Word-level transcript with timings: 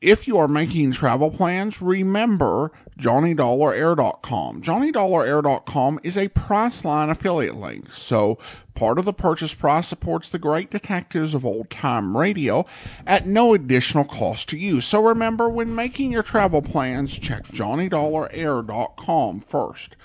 if 0.00 0.28
you 0.28 0.38
are 0.38 0.48
making 0.48 0.92
travel 0.92 1.30
plans, 1.30 1.82
remember 1.82 2.70
JohnnyDollarAir.com. 2.98 4.62
JohnnyDollarAir.com 4.62 6.00
is 6.04 6.16
a 6.16 6.28
Priceline 6.28 7.10
affiliate 7.10 7.56
link, 7.56 7.90
so 7.92 8.38
part 8.74 8.98
of 8.98 9.04
the 9.04 9.12
purchase 9.12 9.54
price 9.54 9.88
supports 9.88 10.30
the 10.30 10.38
great 10.38 10.70
detectives 10.70 11.34
of 11.34 11.44
old 11.44 11.68
time 11.70 12.16
radio 12.16 12.64
at 13.06 13.26
no 13.26 13.54
additional 13.54 14.04
cost 14.04 14.48
to 14.50 14.56
you. 14.56 14.80
So 14.80 15.04
remember, 15.04 15.48
when 15.48 15.74
making 15.74 16.12
your 16.12 16.22
travel 16.22 16.62
plans, 16.62 17.18
check 17.18 17.48
JohnnyDollarAir.com 17.48 19.40
first. 19.40 19.96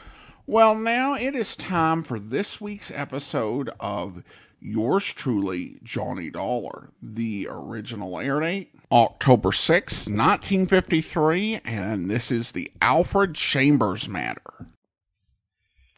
Well, 0.46 0.76
now 0.76 1.14
it 1.16 1.36
is 1.36 1.56
time 1.56 2.04
for 2.04 2.20
this 2.20 2.60
week's 2.60 2.92
episode 2.92 3.70
of 3.80 4.24
yours 4.60 5.06
truly, 5.06 5.78
Johnny 5.84 6.30
Dollar. 6.30 6.90
The 7.02 7.48
original 7.50 8.20
air 8.20 8.40
date 8.40 8.73
October 8.94 9.52
6, 9.52 10.06
1953, 10.06 11.62
and 11.66 12.12
this 12.12 12.32
is 12.32 12.52
the 12.52 12.72
Alfred 12.80 13.34
Chambers 13.34 14.08
matter. 14.08 14.68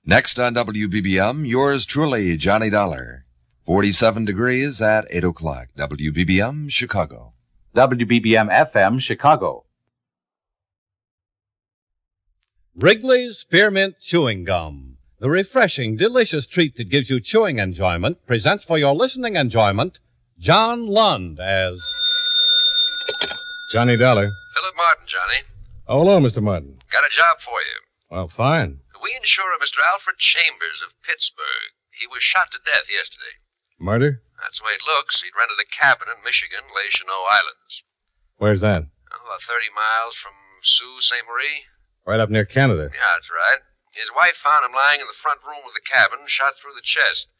Next 0.05 0.39
on 0.39 0.55
WBBM, 0.55 1.45
yours 1.45 1.85
truly, 1.85 2.37
Johnny 2.37 2.69
Dollar. 2.69 3.25
47 3.65 4.23
degrees 4.23 4.81
at 4.81 5.03
8 5.09 5.25
o'clock. 5.25 5.67
WBBM, 5.77 6.71
Chicago. 6.71 7.33
WBBM 7.75 8.49
FM, 8.71 9.01
Chicago. 9.01 9.65
Wrigley's 12.77 13.39
Spearmint 13.39 13.95
Chewing 14.09 14.45
Gum. 14.45 14.95
The 15.19 15.29
refreshing, 15.29 15.97
delicious 15.97 16.47
treat 16.47 16.77
that 16.77 16.89
gives 16.89 17.09
you 17.09 17.19
chewing 17.19 17.59
enjoyment 17.59 18.25
presents 18.25 18.63
for 18.63 18.77
your 18.77 18.95
listening 18.95 19.35
enjoyment 19.35 19.99
John 20.39 20.87
Lund 20.87 21.41
as 21.41 21.81
Johnny 23.71 23.97
Dollar. 23.97 24.31
Philip 24.53 24.75
Martin, 24.77 25.05
Johnny. 25.07 25.41
Oh, 25.87 26.01
hello, 26.01 26.17
Mr. 26.21 26.41
Martin. 26.41 26.79
Got 26.91 27.05
a 27.05 27.13
job 27.13 27.37
for 27.45 27.61
you. 27.61 27.77
Well, 28.09 28.29
fine. 28.29 28.81
We 29.01 29.13
insure 29.13 29.53
a 29.53 29.61
Mr. 29.61 29.81
Alfred 29.81 30.17
Chambers 30.17 30.81
of 30.81 30.97
Pittsburgh. 31.05 31.77
He 31.93 32.09
was 32.09 32.25
shot 32.25 32.49
to 32.53 32.61
death 32.65 32.89
yesterday. 32.89 33.37
Murder? 33.77 34.21
That's 34.41 34.57
the 34.59 34.65
way 34.65 34.73
it 34.73 34.85
looks. 34.87 35.21
He'd 35.21 35.37
rented 35.37 35.61
a 35.61 35.67
cabin 35.69 36.09
in 36.09 36.25
Michigan, 36.25 36.65
Les 36.73 36.89
Cheneaux 36.93 37.27
Islands. 37.29 37.73
Where's 38.41 38.61
that? 38.65 38.83
Oh, 39.13 39.21
about 39.21 39.45
30 39.45 39.69
miles 39.71 40.17
from 40.17 40.35
Sault 40.65 41.03
Ste. 41.05 41.21
Marie. 41.27 41.69
Right 42.05 42.21
up 42.21 42.33
near 42.33 42.45
Canada. 42.45 42.89
Yeah, 42.93 43.15
that's 43.17 43.29
right. 43.29 43.61
His 43.93 44.11
wife 44.11 44.35
found 44.41 44.67
him 44.67 44.75
lying 44.75 44.99
in 44.99 45.07
the 45.07 45.21
front 45.23 45.39
room 45.45 45.63
of 45.63 45.71
the 45.77 45.85
cabin, 45.85 46.27
shot 46.27 46.59
through 46.59 46.75
the 46.75 46.85
chest. 46.85 47.31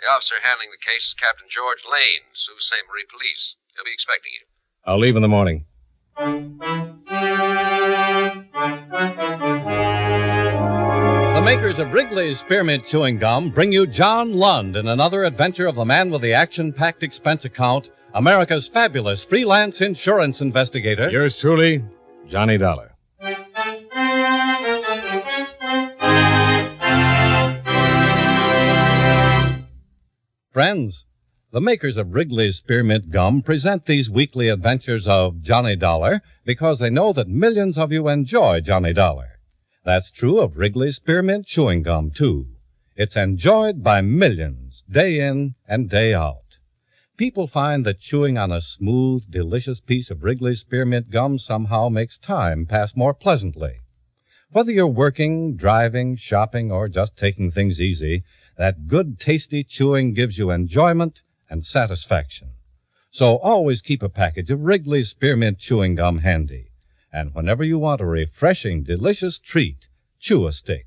The 0.00 0.08
officer 0.08 0.40
handling 0.40 0.70
the 0.70 0.80
case 0.80 1.10
is 1.10 1.18
Captain 1.18 1.50
George 1.50 1.82
Lane, 1.84 2.30
Sault 2.32 2.62
Ste. 2.64 2.86
Marie 2.88 3.06
Police. 3.10 3.58
He'll 3.74 3.84
be 3.84 3.92
expecting 3.92 4.32
you. 4.38 4.46
I'll 4.84 4.98
leave 4.98 5.16
in 5.16 5.22
the 5.22 5.28
morning. 5.28 5.64
The 11.34 11.42
makers 11.44 11.78
of 11.78 11.92
Wrigley's 11.92 12.40
Spearmint 12.40 12.84
Chewing 12.90 13.18
Gum 13.18 13.50
bring 13.50 13.72
you 13.72 13.86
John 13.86 14.32
Lund 14.32 14.76
in 14.76 14.88
another 14.88 15.24
adventure 15.24 15.66
of 15.66 15.76
the 15.76 15.84
man 15.84 16.10
with 16.10 16.22
the 16.22 16.32
action 16.32 16.72
packed 16.72 17.02
expense 17.02 17.44
account, 17.44 17.88
America's 18.14 18.68
fabulous 18.72 19.24
freelance 19.28 19.80
insurance 19.80 20.40
investigator. 20.40 21.08
Yours 21.10 21.36
truly, 21.40 21.84
Johnny 22.30 22.58
Dollar. 22.58 22.92
Friends, 30.52 31.04
the 31.50 31.60
makers 31.62 31.96
of 31.96 32.12
Wrigley's 32.12 32.58
Spearmint 32.58 33.10
Gum 33.10 33.40
present 33.40 33.86
these 33.86 34.10
weekly 34.10 34.50
adventures 34.50 35.06
of 35.08 35.40
Johnny 35.40 35.76
Dollar 35.76 36.20
because 36.44 36.78
they 36.78 36.90
know 36.90 37.14
that 37.14 37.26
millions 37.26 37.78
of 37.78 37.90
you 37.90 38.08
enjoy 38.08 38.60
Johnny 38.60 38.92
Dollar. 38.92 39.40
That's 39.82 40.12
true 40.12 40.40
of 40.40 40.58
Wrigley's 40.58 40.96
Spearmint 40.96 41.46
Chewing 41.46 41.82
Gum, 41.82 42.10
too. 42.14 42.48
It's 42.96 43.16
enjoyed 43.16 43.82
by 43.82 44.02
millions, 44.02 44.84
day 44.90 45.20
in 45.20 45.54
and 45.66 45.88
day 45.88 46.12
out. 46.12 46.42
People 47.16 47.48
find 47.48 47.86
that 47.86 48.00
chewing 48.00 48.36
on 48.36 48.52
a 48.52 48.60
smooth, 48.60 49.22
delicious 49.30 49.80
piece 49.80 50.10
of 50.10 50.22
Wrigley's 50.22 50.60
Spearmint 50.60 51.10
Gum 51.10 51.38
somehow 51.38 51.88
makes 51.88 52.18
time 52.18 52.66
pass 52.66 52.94
more 52.94 53.14
pleasantly. 53.14 53.76
Whether 54.52 54.72
you're 54.72 54.86
working, 54.86 55.56
driving, 55.56 56.18
shopping, 56.20 56.70
or 56.70 56.90
just 56.90 57.16
taking 57.16 57.50
things 57.50 57.80
easy, 57.80 58.22
that 58.58 58.86
good, 58.86 59.18
tasty 59.18 59.64
chewing 59.64 60.12
gives 60.12 60.36
you 60.36 60.50
enjoyment 60.50 61.20
and 61.50 61.64
satisfaction. 61.64 62.50
So 63.10 63.36
always 63.38 63.80
keep 63.80 64.02
a 64.02 64.08
package 64.08 64.50
of 64.50 64.60
Wrigley's 64.60 65.10
Spearmint 65.10 65.58
Chewing 65.58 65.94
Gum 65.94 66.18
handy. 66.18 66.70
And 67.12 67.34
whenever 67.34 67.64
you 67.64 67.78
want 67.78 68.00
a 68.00 68.06
refreshing, 68.06 68.82
delicious 68.82 69.38
treat, 69.38 69.86
chew 70.20 70.46
a 70.46 70.52
stick. 70.52 70.86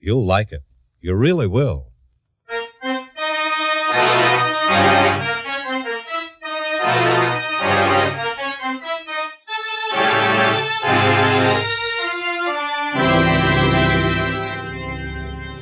You'll 0.00 0.26
like 0.26 0.52
it. 0.52 0.62
You 1.00 1.14
really 1.14 1.46
will. 1.46 1.92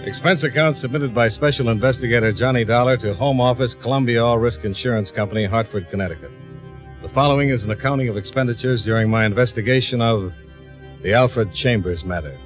Expense 0.09 0.43
account 0.43 0.79
submitted 0.79 1.15
by 1.15 1.29
Special 1.29 1.69
Investigator 1.69 2.33
Johnny 2.33 2.65
Dollar 2.65 2.97
to 2.97 3.13
Home 3.13 3.43
Office, 3.43 3.77
Columbia 3.83 4.25
All 4.25 4.39
Risk 4.39 4.65
Insurance 4.65 5.11
Company, 5.11 5.45
Hartford, 5.45 5.87
Connecticut. 5.91 6.31
The 7.03 7.11
following 7.11 7.51
is 7.51 7.63
an 7.63 7.73
accounting 7.73 8.09
of 8.09 8.17
expenditures 8.17 8.83
during 8.85 9.11
my 9.11 9.27
investigation 9.27 10.01
of 10.01 10.33
the 11.03 11.13
Alfred 11.13 11.53
Chambers 11.53 12.05
matter. 12.07 12.41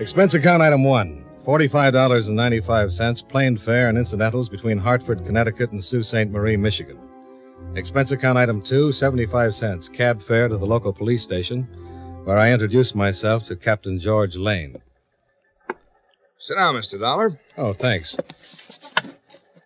Expense 0.00 0.34
account 0.34 0.60
item 0.60 0.82
one 0.82 1.24
$45.95, 1.46 3.28
plane 3.28 3.60
fare 3.64 3.90
and 3.90 3.96
incidentals 3.96 4.48
between 4.48 4.78
Hartford, 4.78 5.24
Connecticut 5.24 5.70
and 5.70 5.84
Sault 5.84 6.06
Ste. 6.06 6.32
Marie, 6.32 6.56
Michigan. 6.56 6.98
Expense 7.76 8.10
account 8.10 8.38
item 8.38 8.60
two 8.68 8.90
75 8.90 9.54
cents, 9.54 9.88
cab 9.96 10.18
fare 10.26 10.48
to 10.48 10.58
the 10.58 10.66
local 10.66 10.92
police 10.92 11.22
station 11.22 11.68
where 12.24 12.38
I 12.38 12.52
introduced 12.52 12.94
myself 12.94 13.44
to 13.48 13.56
Captain 13.56 14.00
George 14.00 14.36
Lane. 14.36 14.76
Sit 16.38 16.54
down, 16.54 16.74
Mr. 16.74 16.98
Dollar. 16.98 17.40
Oh, 17.56 17.74
thanks. 17.74 18.16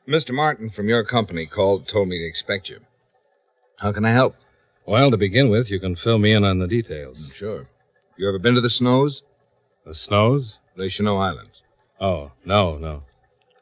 Mr. 0.09 0.31
Martin 0.31 0.71
from 0.71 0.89
your 0.89 1.05
company 1.05 1.47
called, 1.47 1.89
told 1.89 2.09
me 2.09 2.19
to 2.19 2.27
expect 2.27 2.69
you. 2.69 2.79
How 3.79 3.93
can 3.93 4.05
I 4.05 4.13
help? 4.13 4.35
Well, 4.87 5.11
to 5.11 5.17
begin 5.17 5.51
with, 5.51 5.71
you 5.71 5.81
can 5.81 5.97
fill 5.97 6.19
me 6.19 6.33
in 6.33 6.45
on 6.45 6.59
the 6.59 6.69
details. 6.69 7.19
Mm, 7.19 7.35
sure. 7.35 7.69
You 8.17 8.29
ever 8.29 8.39
been 8.39 8.55
to 8.55 8.61
the 8.61 8.71
Snows? 8.71 9.23
The 9.85 9.95
Snows? 9.95 10.61
Les 10.77 10.91
Cheneaux 10.91 11.19
Islands. 11.19 11.63
Oh, 12.01 12.33
no, 12.45 12.79
no. 12.79 13.03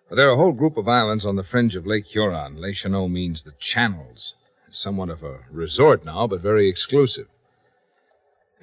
Well, 0.08 0.16
there 0.16 0.28
are 0.28 0.34
a 0.34 0.36
whole 0.36 0.52
group 0.52 0.76
of 0.76 0.86
islands 0.86 1.24
on 1.24 1.36
the 1.36 1.44
fringe 1.44 1.74
of 1.74 1.86
Lake 1.86 2.04
Huron. 2.06 2.60
Les 2.60 2.74
Cheneaux 2.74 3.08
means 3.08 3.42
the 3.42 3.54
channels. 3.58 4.34
It's 4.68 4.82
somewhat 4.82 5.08
of 5.08 5.22
a 5.22 5.40
resort 5.50 6.04
now, 6.04 6.26
but 6.26 6.40
very 6.40 6.68
exclusive. 6.68 7.26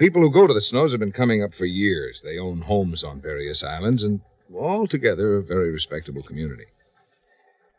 People 0.01 0.23
who 0.23 0.31
go 0.31 0.47
to 0.47 0.53
the 0.55 0.61
Snows 0.61 0.89
have 0.89 0.99
been 0.99 1.11
coming 1.11 1.43
up 1.43 1.53
for 1.53 1.65
years. 1.65 2.21
They 2.23 2.39
own 2.39 2.61
homes 2.61 3.03
on 3.03 3.21
various 3.21 3.63
islands, 3.63 4.01
and 4.01 4.21
altogether 4.51 5.35
a 5.35 5.43
very 5.43 5.69
respectable 5.69 6.23
community. 6.23 6.65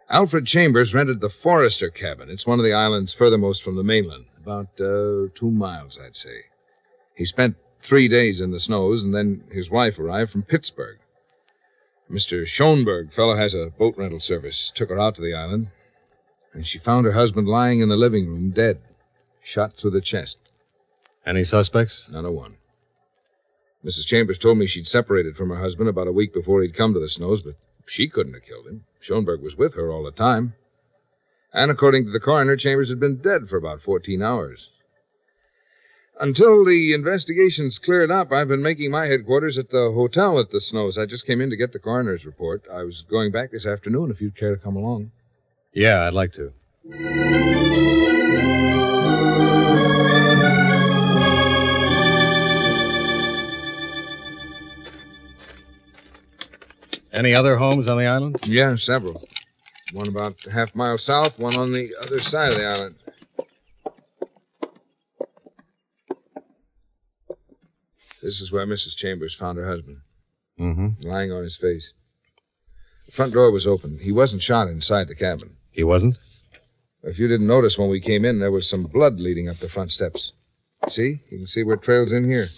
Alfred 0.08 0.46
Chambers 0.46 0.94
rented 0.94 1.20
the 1.20 1.32
Forrester 1.42 1.90
cabin. 1.90 2.30
It's 2.30 2.46
one 2.46 2.60
of 2.60 2.64
the 2.64 2.74
islands 2.74 3.12
furthermost 3.12 3.64
from 3.64 3.74
the 3.74 3.82
mainland, 3.82 4.26
about 4.40 4.68
uh, 4.78 5.34
two 5.34 5.50
miles, 5.50 5.98
I'd 6.00 6.14
say. 6.14 6.42
He 7.16 7.24
spent 7.24 7.56
three 7.88 8.06
days 8.06 8.40
in 8.40 8.52
the 8.52 8.60
Snows, 8.60 9.02
and 9.02 9.12
then 9.12 9.42
his 9.50 9.68
wife 9.68 9.98
arrived 9.98 10.30
from 10.30 10.44
Pittsburgh. 10.44 10.98
Mr. 12.08 12.46
Schoenberg, 12.46 13.12
fellow 13.12 13.34
has 13.34 13.52
a 13.52 13.72
boat 13.76 13.96
rental 13.98 14.20
service, 14.20 14.70
took 14.76 14.90
her 14.90 15.00
out 15.00 15.16
to 15.16 15.22
the 15.22 15.34
island, 15.34 15.70
and 16.54 16.64
she 16.64 16.78
found 16.78 17.04
her 17.04 17.14
husband 17.14 17.48
lying 17.48 17.80
in 17.80 17.88
the 17.88 17.96
living 17.96 18.28
room 18.28 18.52
dead, 18.52 18.78
shot 19.42 19.72
through 19.76 19.90
the 19.90 20.00
chest. 20.00 20.36
Any 21.26 21.44
suspects? 21.44 22.08
Not 22.10 22.24
a 22.24 22.30
one. 22.30 22.56
Mrs. 23.84 24.06
Chambers 24.06 24.38
told 24.38 24.58
me 24.58 24.66
she'd 24.66 24.86
separated 24.86 25.36
from 25.36 25.48
her 25.50 25.60
husband 25.60 25.88
about 25.88 26.06
a 26.06 26.12
week 26.12 26.32
before 26.32 26.62
he'd 26.62 26.76
come 26.76 26.94
to 26.94 27.00
the 27.00 27.08
Snows, 27.08 27.42
but 27.42 27.54
she 27.86 28.08
couldn't 28.08 28.34
have 28.34 28.44
killed 28.44 28.66
him. 28.66 28.84
Schoenberg 29.00 29.42
was 29.42 29.56
with 29.56 29.74
her 29.74 29.90
all 29.90 30.04
the 30.04 30.12
time. 30.12 30.54
And 31.52 31.70
according 31.70 32.04
to 32.06 32.10
the 32.10 32.20
coroner, 32.20 32.56
Chambers 32.56 32.88
had 32.88 33.00
been 33.00 33.16
dead 33.16 33.48
for 33.48 33.56
about 33.56 33.82
14 33.82 34.22
hours. 34.22 34.68
Until 36.20 36.64
the 36.64 36.92
investigation's 36.94 37.78
cleared 37.78 38.10
up, 38.10 38.30
I've 38.30 38.48
been 38.48 38.62
making 38.62 38.90
my 38.90 39.06
headquarters 39.06 39.58
at 39.58 39.70
the 39.70 39.90
hotel 39.94 40.38
at 40.38 40.50
the 40.50 40.60
Snows. 40.60 40.96
I 40.96 41.06
just 41.06 41.26
came 41.26 41.40
in 41.40 41.50
to 41.50 41.56
get 41.56 41.72
the 41.72 41.78
coroner's 41.78 42.24
report. 42.24 42.62
I 42.72 42.84
was 42.84 43.02
going 43.10 43.32
back 43.32 43.50
this 43.50 43.66
afternoon 43.66 44.10
if 44.10 44.20
you'd 44.20 44.36
care 44.36 44.54
to 44.54 44.62
come 44.62 44.76
along. 44.76 45.10
Yeah, 45.72 46.06
I'd 46.06 46.14
like 46.14 46.32
to. 46.34 47.61
Any 57.22 57.34
other 57.36 57.56
homes 57.56 57.86
on 57.86 57.98
the 57.98 58.06
island? 58.06 58.36
Yeah, 58.42 58.74
several. 58.76 59.22
One 59.92 60.08
about 60.08 60.34
a 60.44 60.50
half 60.50 60.74
mile 60.74 60.98
south, 60.98 61.38
one 61.38 61.54
on 61.54 61.70
the 61.72 61.90
other 62.04 62.20
side 62.20 62.50
of 62.50 62.58
the 62.58 62.64
island. 62.64 62.96
This 68.20 68.40
is 68.40 68.50
where 68.50 68.66
Mrs. 68.66 68.96
Chambers 68.96 69.36
found 69.38 69.56
her 69.56 69.68
husband, 69.68 69.98
Mm-hmm. 70.58 71.06
lying 71.08 71.30
on 71.30 71.44
his 71.44 71.56
face. 71.60 71.92
The 73.06 73.12
front 73.12 73.34
door 73.34 73.52
was 73.52 73.68
open. 73.68 74.00
He 74.02 74.10
wasn't 74.10 74.42
shot 74.42 74.66
inside 74.66 75.06
the 75.06 75.14
cabin. 75.14 75.56
He 75.70 75.84
wasn't? 75.84 76.16
If 77.04 77.20
you 77.20 77.28
didn't 77.28 77.46
notice 77.46 77.78
when 77.78 77.88
we 77.88 78.00
came 78.00 78.24
in, 78.24 78.40
there 78.40 78.50
was 78.50 78.68
some 78.68 78.84
blood 78.84 79.20
leading 79.20 79.48
up 79.48 79.58
the 79.60 79.68
front 79.68 79.92
steps. 79.92 80.32
See? 80.88 81.20
You 81.30 81.38
can 81.38 81.46
see 81.46 81.62
where 81.62 81.76
it 81.76 81.82
trails 81.82 82.12
in 82.12 82.24
here. 82.28 82.48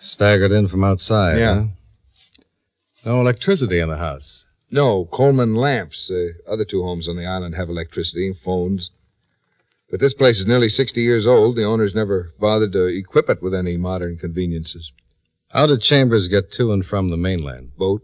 Staggered 0.00 0.50
in 0.50 0.66
from 0.68 0.82
outside, 0.82 1.38
Yeah. 1.38 1.54
huh? 1.54 1.66
No 3.04 3.20
electricity 3.20 3.80
in 3.80 3.88
the 3.88 3.96
house. 3.96 4.44
No, 4.70 5.06
Coleman 5.06 5.54
lamps. 5.54 6.06
The 6.08 6.34
other 6.48 6.64
two 6.64 6.82
homes 6.82 7.08
on 7.08 7.16
the 7.16 7.26
island 7.26 7.54
have 7.54 7.68
electricity 7.68 8.28
and 8.28 8.36
phones. 8.38 8.90
But 9.90 10.00
this 10.00 10.14
place 10.14 10.38
is 10.38 10.46
nearly 10.46 10.68
60 10.68 11.00
years 11.00 11.26
old. 11.26 11.56
The 11.56 11.64
owners 11.64 11.94
never 11.94 12.32
bothered 12.38 12.72
to 12.72 12.84
equip 12.86 13.28
it 13.28 13.42
with 13.42 13.54
any 13.54 13.76
modern 13.76 14.18
conveniences. 14.18 14.92
How 15.48 15.66
did 15.66 15.80
Chambers 15.80 16.28
get 16.28 16.52
to 16.52 16.72
and 16.72 16.84
from 16.84 17.10
the 17.10 17.16
mainland? 17.16 17.76
Boat. 17.76 18.02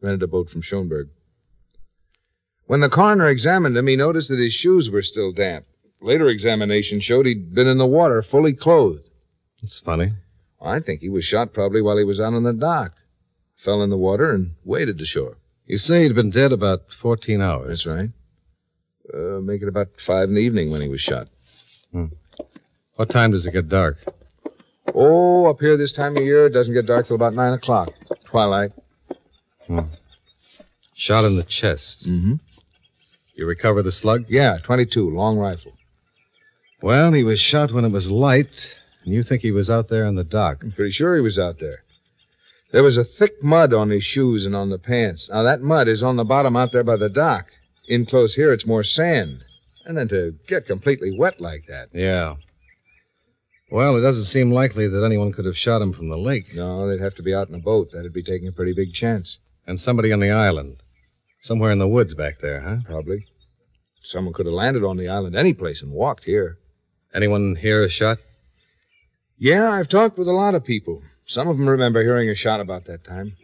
Rented 0.00 0.22
a 0.22 0.26
boat 0.26 0.48
from 0.48 0.62
Schoenberg. 0.62 1.08
When 2.66 2.80
the 2.80 2.88
coroner 2.88 3.28
examined 3.28 3.76
him, 3.76 3.86
he 3.86 3.96
noticed 3.96 4.28
that 4.28 4.38
his 4.38 4.52
shoes 4.52 4.88
were 4.90 5.02
still 5.02 5.32
damp. 5.32 5.66
Later 6.00 6.28
examination 6.28 7.00
showed 7.00 7.26
he'd 7.26 7.54
been 7.54 7.66
in 7.66 7.78
the 7.78 7.86
water, 7.86 8.22
fully 8.22 8.52
clothed. 8.52 9.08
It's 9.62 9.80
funny. 9.84 10.12
I 10.62 10.80
think 10.80 11.00
he 11.00 11.08
was 11.08 11.24
shot 11.24 11.52
probably 11.52 11.82
while 11.82 11.98
he 11.98 12.04
was 12.04 12.20
out 12.20 12.34
on 12.34 12.44
the 12.44 12.52
dock. 12.52 12.92
Fell 13.64 13.82
in 13.82 13.90
the 13.90 13.96
water 13.96 14.32
and 14.32 14.52
waded 14.64 14.98
to 14.98 15.04
shore. 15.04 15.36
You 15.66 15.76
say 15.76 16.02
he'd 16.04 16.14
been 16.14 16.30
dead 16.30 16.52
about 16.52 16.82
14 17.02 17.40
hours. 17.40 17.84
That's 17.84 17.86
right. 17.86 18.08
Uh, 19.12 19.40
make 19.40 19.62
it 19.62 19.68
about 19.68 19.88
five 20.06 20.28
in 20.28 20.34
the 20.34 20.40
evening 20.40 20.70
when 20.70 20.80
he 20.80 20.88
was 20.88 21.00
shot. 21.00 21.28
What 22.96 23.10
time 23.10 23.32
does 23.32 23.46
it 23.46 23.52
get 23.52 23.68
dark? 23.68 23.96
Oh, 24.94 25.46
up 25.46 25.60
here 25.60 25.76
this 25.76 25.92
time 25.92 26.16
of 26.16 26.22
year, 26.22 26.46
it 26.46 26.50
doesn't 26.50 26.74
get 26.74 26.86
dark 26.86 27.06
till 27.06 27.16
about 27.16 27.34
nine 27.34 27.52
o'clock. 27.52 27.90
Twilight. 28.30 28.72
Shot 30.94 31.24
in 31.24 31.36
the 31.36 31.44
chest. 31.44 32.06
Mm-hmm. 32.08 32.34
You 33.34 33.46
recover 33.46 33.82
the 33.82 33.92
slug? 33.92 34.24
Yeah, 34.28 34.58
22, 34.64 35.10
long 35.10 35.38
rifle. 35.38 35.72
Well, 36.82 37.12
he 37.12 37.22
was 37.22 37.40
shot 37.40 37.72
when 37.72 37.84
it 37.84 37.92
was 37.92 38.10
light, 38.10 38.54
and 39.04 39.14
you 39.14 39.22
think 39.22 39.42
he 39.42 39.52
was 39.52 39.70
out 39.70 39.88
there 39.88 40.06
on 40.06 40.16
the 40.16 40.24
dock. 40.24 40.58
I'm 40.62 40.72
pretty 40.72 40.92
sure 40.92 41.14
he 41.14 41.20
was 41.22 41.38
out 41.38 41.60
there. 41.60 41.82
There 42.70 42.82
was 42.82 42.98
a 42.98 43.04
thick 43.04 43.42
mud 43.42 43.72
on 43.72 43.90
his 43.90 44.02
shoes 44.02 44.44
and 44.44 44.54
on 44.54 44.68
the 44.68 44.78
pants. 44.78 45.28
Now, 45.32 45.42
that 45.42 45.62
mud 45.62 45.88
is 45.88 46.02
on 46.02 46.16
the 46.16 46.24
bottom 46.24 46.56
out 46.56 46.72
there 46.72 46.84
by 46.84 46.96
the 46.96 47.08
dock. 47.08 47.46
In 47.86 48.04
close 48.04 48.34
here, 48.34 48.52
it's 48.52 48.66
more 48.66 48.84
sand. 48.84 49.42
And 49.86 49.96
then 49.96 50.08
to 50.08 50.34
get 50.46 50.66
completely 50.66 51.16
wet 51.16 51.40
like 51.40 51.64
that. 51.68 51.88
Yeah. 51.94 52.34
Well, 53.70 53.96
it 53.96 54.02
doesn't 54.02 54.24
seem 54.24 54.50
likely 54.50 54.86
that 54.88 55.04
anyone 55.04 55.32
could 55.32 55.46
have 55.46 55.56
shot 55.56 55.80
him 55.80 55.94
from 55.94 56.10
the 56.10 56.18
lake. 56.18 56.44
No, 56.54 56.86
they'd 56.88 57.02
have 57.02 57.14
to 57.16 57.22
be 57.22 57.34
out 57.34 57.48
in 57.48 57.54
a 57.54 57.58
boat. 57.58 57.88
That'd 57.92 58.12
be 58.12 58.22
taking 58.22 58.48
a 58.48 58.52
pretty 58.52 58.74
big 58.74 58.92
chance. 58.92 59.38
And 59.66 59.80
somebody 59.80 60.12
on 60.12 60.20
the 60.20 60.30
island. 60.30 60.82
Somewhere 61.42 61.70
in 61.70 61.78
the 61.78 61.88
woods 61.88 62.14
back 62.14 62.40
there, 62.40 62.60
huh? 62.60 62.76
Probably. 62.84 63.26
Someone 64.04 64.34
could 64.34 64.46
have 64.46 64.54
landed 64.54 64.84
on 64.84 64.96
the 64.96 65.08
island 65.08 65.36
any 65.36 65.52
place 65.54 65.82
and 65.82 65.92
walked 65.92 66.24
here. 66.24 66.58
Anyone 67.14 67.56
hear 67.56 67.84
a 67.84 67.90
shot? 67.90 68.18
Yeah, 69.38 69.70
I've 69.70 69.88
talked 69.88 70.18
with 70.18 70.28
a 70.28 70.32
lot 70.32 70.54
of 70.54 70.64
people. 70.64 71.02
Some 71.28 71.46
of 71.46 71.58
them 71.58 71.68
remember 71.68 72.02
hearing 72.02 72.30
a 72.30 72.34
shot 72.34 72.60
about 72.60 72.86
that 72.86 73.04
time. 73.04 73.36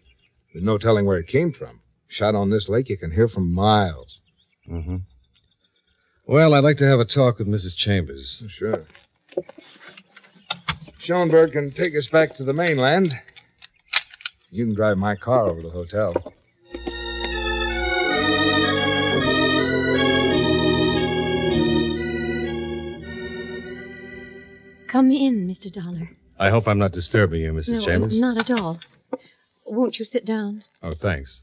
There's 0.53 0.65
no 0.65 0.79
telling 0.79 1.05
where 1.05 1.19
it 1.19 1.29
came 1.29 1.53
from. 1.53 1.81
Shot 2.09 2.35
on 2.35 2.49
this 2.49 2.67
lake, 2.69 2.89
you 2.89 2.97
can 2.97 3.11
hear 3.11 3.29
from 3.29 3.53
miles. 3.53 4.21
Mm-hmm. 4.71 4.97
Well, 6.27 6.55
I'd 6.55 6.65
like 6.65 6.79
to 6.79 6.89
have 6.89 7.01
a 7.01 7.05
talk 7.05 7.39
with 7.39 7.47
Mrs. 7.47 7.77
Chambers. 7.77 8.43
Sure. 8.49 8.87
Schoenberg 11.01 11.53
can 11.53 11.75
take 11.75 11.95
us 11.95 12.09
back 12.11 12.35
to 12.37 12.45
the 12.45 12.55
mainland. 12.55 13.13
You 14.51 14.65
can 14.65 14.75
drive 14.75 14.97
my 14.97 15.17
car 15.17 15.49
over 15.49 15.61
to 15.61 15.69
the 15.69 15.73
hotel. 15.73 16.15
Come 24.91 25.11
in, 25.11 25.47
Mr. 25.47 25.71
Dollar. 25.71 26.09
I 26.39 26.51
hope 26.51 26.67
I'm 26.67 26.79
not 26.79 26.93
disturbing 26.93 27.41
you, 27.43 27.53
Mrs. 27.53 27.69
no, 27.69 27.83
uh, 27.83 27.87
Chambers. 27.87 28.21
not 28.21 28.39
at 28.39 28.51
all. 28.51 28.81
Won't 29.65 29.99
you 29.99 30.05
sit 30.05 30.25
down? 30.27 30.65
Oh, 30.83 30.95
thanks. 31.01 31.41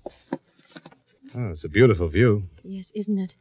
Oh, 1.33 1.49
it's 1.49 1.63
a 1.63 1.69
beautiful 1.69 2.09
view. 2.09 2.43
Yes, 2.63 2.91
isn't 2.93 3.17
it? 3.17 3.33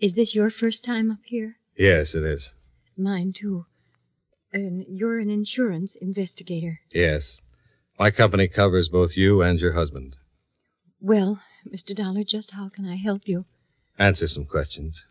Is 0.00 0.14
this 0.14 0.34
your 0.34 0.50
first 0.50 0.84
time 0.84 1.10
up 1.10 1.18
here? 1.24 1.56
Yes, 1.76 2.14
it 2.14 2.24
is. 2.24 2.52
Mine, 2.96 3.32
too. 3.38 3.66
And 4.52 4.84
you're 4.88 5.18
an 5.18 5.30
insurance 5.30 5.96
investigator. 6.00 6.80
Yes. 6.90 7.36
My 7.98 8.10
company 8.10 8.48
covers 8.48 8.88
both 8.88 9.16
you 9.16 9.42
and 9.42 9.60
your 9.60 9.74
husband. 9.74 10.16
Well, 11.00 11.40
Mr. 11.66 11.94
Dollar, 11.94 12.24
just 12.24 12.52
how 12.52 12.70
can 12.70 12.86
I 12.86 12.96
help 12.96 13.22
you? 13.26 13.44
Answer 13.98 14.26
some 14.26 14.46
questions. 14.46 15.04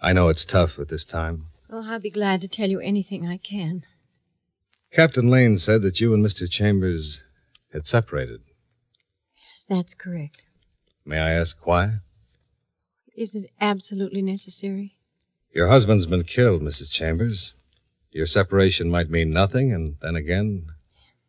I 0.00 0.12
know 0.12 0.28
it's 0.28 0.44
tough 0.44 0.78
at 0.78 0.88
this 0.88 1.04
time. 1.04 1.46
Well, 1.68 1.86
I'll 1.88 2.00
be 2.00 2.10
glad 2.10 2.40
to 2.40 2.48
tell 2.48 2.68
you 2.68 2.80
anything 2.80 3.26
I 3.26 3.38
can. 3.38 3.84
Captain 4.94 5.28
Lane 5.28 5.58
said 5.58 5.82
that 5.82 5.98
you 6.00 6.14
and 6.14 6.24
Mr. 6.24 6.48
Chambers 6.48 7.22
had 7.72 7.84
separated. 7.84 8.40
Yes, 9.34 9.64
that's 9.68 9.94
correct. 9.94 10.42
May 11.04 11.18
I 11.18 11.32
ask 11.32 11.56
why? 11.64 11.96
Is 13.16 13.34
it 13.34 13.50
absolutely 13.60 14.22
necessary? 14.22 14.96
Your 15.52 15.68
husband's 15.68 16.06
been 16.06 16.24
killed, 16.24 16.62
Mrs. 16.62 16.90
Chambers. 16.90 17.52
Your 18.10 18.26
separation 18.26 18.90
might 18.90 19.10
mean 19.10 19.30
nothing, 19.30 19.72
and 19.72 19.96
then 20.00 20.14
again, 20.16 20.66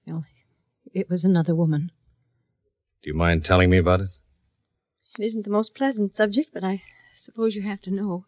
Well, 0.05 0.25
it 0.93 1.09
was 1.09 1.23
another 1.23 1.55
woman. 1.55 1.91
do 3.01 3.09
you 3.09 3.15
mind 3.15 3.43
telling 3.45 3.69
me 3.69 3.77
about 3.77 4.01
it? 4.01 4.09
It 5.17 5.25
isn't 5.25 5.43
the 5.45 5.51
most 5.51 5.73
pleasant 5.75 6.15
subject, 6.15 6.49
but 6.53 6.63
I 6.63 6.83
suppose 7.23 7.55
you 7.55 7.63
have 7.63 7.81
to 7.83 7.91
know. 7.91 8.25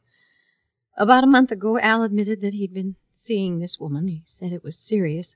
About 0.98 1.24
a 1.24 1.28
month 1.28 1.52
ago, 1.52 1.80
Al 1.80 2.02
admitted 2.04 2.42
that 2.42 2.54
he'd 2.54 2.74
been 2.74 2.96
seeing 3.28 3.60
this 3.60 3.78
woman. 3.80 4.08
He 4.08 4.24
said 4.40 4.52
it 4.52 4.64
was 4.64 4.78
serious. 4.86 5.36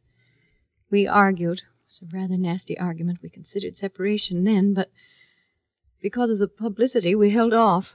We 0.89 1.07
argued. 1.07 1.60
It 1.60 1.63
was 1.88 2.01
a 2.13 2.17
rather 2.17 2.38
nasty 2.38 2.77
argument. 2.77 3.19
We 3.21 3.29
considered 3.29 3.75
separation 3.75 4.43
then, 4.43 4.74
but 4.74 4.89
because 6.01 6.31
of 6.31 6.39
the 6.39 6.48
publicity, 6.48 7.13
we 7.13 7.31
held 7.31 7.53
off. 7.53 7.86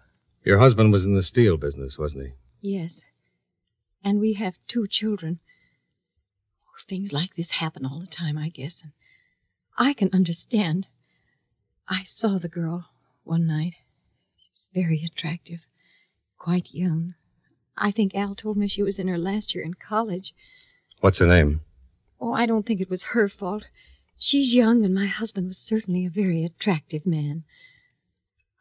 Your 0.45 0.59
husband 0.61 0.93
was 0.93 1.05
in 1.05 1.15
the 1.15 1.23
steel 1.23 1.57
business, 1.57 1.97
wasn't 1.99 2.27
he? 2.27 2.33
Yes. 2.61 3.01
And 4.05 4.21
we 4.21 4.35
have 4.35 4.55
two 4.69 4.87
children. 4.89 5.41
Things 6.89 7.11
like 7.11 7.35
this 7.37 7.51
happen 7.59 7.85
all 7.85 7.99
the 7.99 8.07
time, 8.07 8.39
I 8.39 8.49
guess. 8.49 8.77
And 8.81 8.93
I 9.77 9.93
can 9.93 10.11
understand. 10.13 10.87
I 11.89 12.03
saw 12.07 12.39
the 12.39 12.49
girl 12.49 12.87
one 13.25 13.47
night. 13.47 13.75
She's 14.37 14.67
very 14.73 15.03
attractive, 15.05 15.61
quite 16.39 16.69
young. 16.71 17.15
I 17.79 17.91
think 17.93 18.15
Al 18.15 18.35
told 18.35 18.57
me 18.57 18.69
she 18.69 18.83
was 18.83 18.99
in 18.99 19.09
her 19.09 19.19
last 19.19 19.55
year 19.55 19.65
in 19.65 19.75
college. 19.75 20.33
What's 21.01 21.19
her 21.19 21.27
name? 21.27 21.61
Oh, 22.21 22.33
I 22.33 22.47
don't 22.47 22.67
think 22.67 22.81
it 22.81 22.91
was 22.91 23.05
her 23.13 23.29
fault. 23.29 23.67
She's 24.19 24.55
young, 24.55 24.85
and 24.85 24.95
my 24.95 25.07
husband 25.07 25.49
was 25.49 25.59
certainly 25.59 26.07
a 26.07 26.11
very 26.11 26.45
attractive 26.45 27.05
man. 27.05 27.45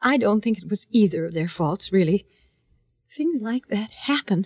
I 0.02 0.18
don't 0.18 0.44
think 0.44 0.58
it 0.58 0.70
was 0.70 0.86
either 0.92 1.26
of 1.26 1.34
their 1.34 1.48
faults, 1.48 1.90
really. 1.92 2.26
Things 3.16 3.42
like 3.42 3.70
that 3.70 3.90
happen. 3.92 4.46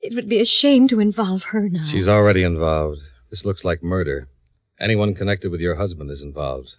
It 0.00 0.14
would 0.14 0.28
be 0.28 0.40
a 0.40 0.46
shame 0.46 0.88
to 0.88 1.00
involve 1.00 1.42
her 1.50 1.68
now. 1.68 1.88
She's 1.90 2.08
already 2.08 2.42
involved. 2.42 3.00
This 3.30 3.44
looks 3.44 3.64
like 3.64 3.82
murder. 3.82 4.28
Anyone 4.80 5.14
connected 5.14 5.50
with 5.50 5.60
your 5.60 5.74
husband 5.74 6.10
is 6.10 6.22
involved. 6.22 6.76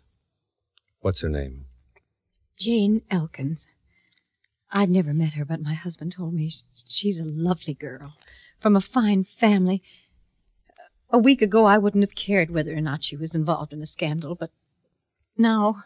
What's 1.01 1.21
her 1.21 1.29
name? 1.29 1.65
Jane 2.59 3.03
Elkins. 3.11 3.65
I'd 4.71 4.89
never 4.89 5.13
met 5.13 5.33
her, 5.33 5.45
but 5.45 5.61
my 5.61 5.73
husband 5.73 6.13
told 6.15 6.33
me 6.33 6.51
she's 6.87 7.19
a 7.19 7.23
lovely 7.23 7.73
girl, 7.73 8.13
from 8.61 8.75
a 8.75 8.81
fine 8.81 9.25
family. 9.39 9.81
A 11.09 11.17
week 11.17 11.41
ago, 11.41 11.65
I 11.65 11.77
wouldn't 11.77 12.03
have 12.03 12.15
cared 12.15 12.51
whether 12.51 12.75
or 12.75 12.81
not 12.81 13.03
she 13.03 13.15
was 13.15 13.33
involved 13.33 13.73
in 13.73 13.81
a 13.81 13.87
scandal, 13.87 14.35
but 14.35 14.51
now. 15.37 15.83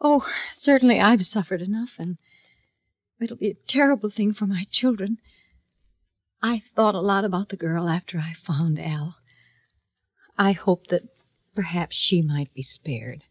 Oh, 0.00 0.24
certainly 0.56 1.00
I've 1.00 1.22
suffered 1.22 1.60
enough, 1.60 1.90
and 1.98 2.18
It'll 3.20 3.36
be 3.36 3.50
a 3.50 3.56
terrible 3.68 4.10
thing 4.10 4.32
for 4.32 4.46
my 4.46 4.64
children. 4.70 5.18
I 6.40 6.62
thought 6.76 6.94
a 6.94 7.00
lot 7.00 7.24
about 7.24 7.48
the 7.48 7.56
girl 7.56 7.88
after 7.88 8.18
I 8.18 8.34
found 8.46 8.78
Al. 8.78 9.16
I 10.36 10.52
hoped 10.52 10.90
that 10.90 11.02
perhaps 11.54 11.96
she 11.96 12.22
might 12.22 12.54
be 12.54 12.62
spared. 12.62 13.24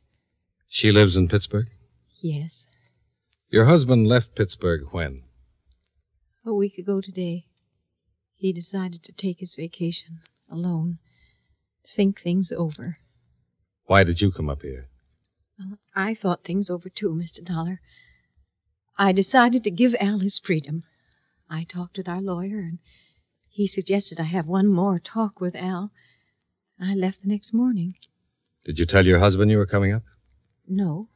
She 0.69 0.91
lives 0.91 1.15
in 1.15 1.29
Pittsburgh? 1.29 1.67
Yes. 2.21 2.65
Your 3.49 3.65
husband 3.65 4.07
left 4.07 4.35
Pittsburgh 4.35 4.87
when? 4.91 5.23
A 6.45 6.53
week 6.53 6.77
ago 6.77 6.99
today. 6.99 7.45
He 8.35 8.51
decided 8.51 9.03
to 9.03 9.13
take 9.13 9.39
his 9.39 9.55
vacation 9.55 10.19
alone, 10.51 10.99
think 11.95 12.21
things 12.21 12.51
over. 12.55 12.97
Why 13.85 14.03
did 14.03 14.19
you 14.19 14.33
come 14.33 14.49
up 14.49 14.63
here? 14.63 14.89
Well, 15.57 15.79
I 15.95 16.13
thought 16.13 16.43
things 16.43 16.69
over 16.69 16.89
too, 16.89 17.11
Mr. 17.11 17.43
Dollar. 17.43 17.79
I 18.97 19.13
decided 19.13 19.63
to 19.63 19.71
give 19.71 19.95
Al 19.97 20.19
his 20.19 20.41
freedom. 20.43 20.83
I 21.49 21.63
talked 21.63 21.97
with 21.97 22.09
our 22.09 22.21
lawyer, 22.21 22.59
and 22.59 22.79
he 23.47 23.65
suggested 23.65 24.19
I 24.19 24.23
have 24.25 24.45
one 24.45 24.67
more 24.67 24.99
talk 24.99 25.39
with 25.39 25.55
Al. 25.55 25.91
I 26.81 26.93
left 26.95 27.21
the 27.21 27.29
next 27.29 27.53
morning. 27.53 27.95
Did 28.65 28.77
you 28.77 28.85
tell 28.85 29.05
your 29.05 29.19
husband 29.19 29.49
you 29.49 29.57
were 29.57 29.65
coming 29.65 29.93
up? 29.93 30.03
No. 30.67 31.07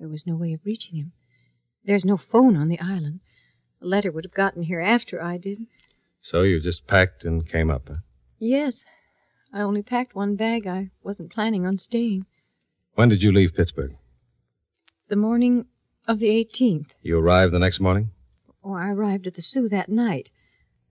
There 0.00 0.08
was 0.08 0.26
no 0.26 0.34
way 0.34 0.52
of 0.52 0.60
reaching 0.64 0.96
him. 0.96 1.12
There's 1.86 2.04
no 2.04 2.16
phone 2.16 2.56
on 2.56 2.68
the 2.68 2.80
island. 2.80 3.20
A 3.80 3.86
letter 3.86 4.10
would 4.10 4.24
have 4.24 4.34
gotten 4.34 4.64
here 4.64 4.80
after 4.80 5.22
I 5.22 5.38
did. 5.38 5.66
So 6.20 6.42
you 6.42 6.60
just 6.60 6.86
packed 6.88 7.24
and 7.24 7.48
came 7.48 7.70
up, 7.70 7.82
huh? 7.88 7.96
Yes. 8.40 8.74
I 9.52 9.60
only 9.60 9.82
packed 9.82 10.14
one 10.14 10.34
bag. 10.34 10.66
I 10.66 10.90
wasn't 11.04 11.32
planning 11.32 11.64
on 11.64 11.78
staying. 11.78 12.26
When 12.94 13.08
did 13.08 13.22
you 13.22 13.32
leave 13.32 13.54
Pittsburgh? 13.54 13.96
The 15.08 15.16
morning 15.16 15.66
of 16.08 16.18
the 16.18 16.26
18th. 16.26 16.88
You 17.02 17.18
arrived 17.18 17.52
the 17.52 17.60
next 17.60 17.78
morning? 17.78 18.10
Oh, 18.64 18.74
I 18.74 18.88
arrived 18.88 19.28
at 19.28 19.34
the 19.34 19.42
Soo 19.42 19.68
that 19.68 19.88
night. 19.88 20.30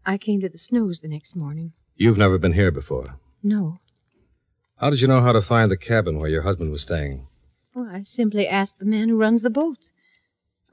I 0.06 0.18
came 0.18 0.40
to 0.42 0.50
the 0.50 0.58
Snows 0.58 1.02
the 1.02 1.10
next 1.10 1.36
morning. 1.36 1.74
You've 1.98 2.18
never 2.18 2.38
been 2.38 2.54
here 2.54 2.72
before. 2.72 3.16
No. 3.44 3.80
How 4.78 4.90
did 4.90 5.00
you 5.02 5.08
know 5.08 5.22
how 5.22 5.34
to 5.34 5.42
find 5.42 5.70
the 5.70 5.78
cabin 5.78 6.20
where 6.20 6.30
your 6.30 6.44
husband 6.44 6.72
was 6.72 6.84
staying? 6.84 7.28
Well, 7.74 7.90
I 7.92 8.04
simply 8.04 8.48
asked 8.48 8.80
the 8.80 8.86
man 8.86 9.10
who 9.10 9.18
runs 9.18 9.42
the 9.42 9.50
boats. 9.50 9.90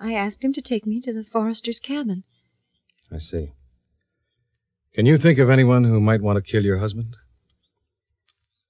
I 0.03 0.15
asked 0.15 0.43
him 0.43 0.53
to 0.55 0.61
take 0.61 0.85
me 0.85 1.01
to 1.03 1.13
the 1.13 1.23
Forrester's 1.23 1.79
cabin. 1.79 2.25
I 3.13 3.19
see. 3.19 3.53
Can 4.95 5.07
you 5.07 5.17
think 5.17 5.39
of 5.39 5.49
anyone 5.49 5.85
who 5.85 6.01
might 6.01 6.21
want 6.21 6.45
to 6.45 6.51
kill 6.51 6.65
your 6.65 6.79
husband? 6.79 7.15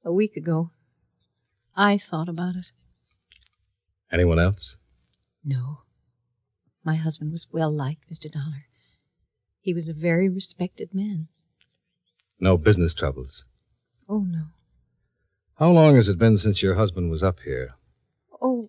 A 0.04 0.12
week 0.12 0.36
ago. 0.36 0.70
I 1.74 1.98
thought 1.98 2.28
about 2.28 2.56
it. 2.56 2.66
Anyone 4.12 4.38
else? 4.38 4.76
No. 5.42 5.78
My 6.84 6.96
husband 6.96 7.32
was 7.32 7.46
well 7.50 7.74
liked, 7.74 8.10
Mr. 8.12 8.30
Dollar. 8.30 8.66
He 9.62 9.72
was 9.72 9.88
a 9.88 9.94
very 9.94 10.28
respected 10.28 10.90
man. 10.92 11.28
No 12.38 12.58
business 12.58 12.94
troubles. 12.94 13.44
Oh, 14.06 14.20
no. 14.20 14.46
How 15.54 15.70
long 15.70 15.96
has 15.96 16.08
it 16.08 16.18
been 16.18 16.36
since 16.36 16.62
your 16.62 16.74
husband 16.74 17.10
was 17.10 17.22
up 17.22 17.38
here? 17.42 17.76
Oh, 18.42 18.68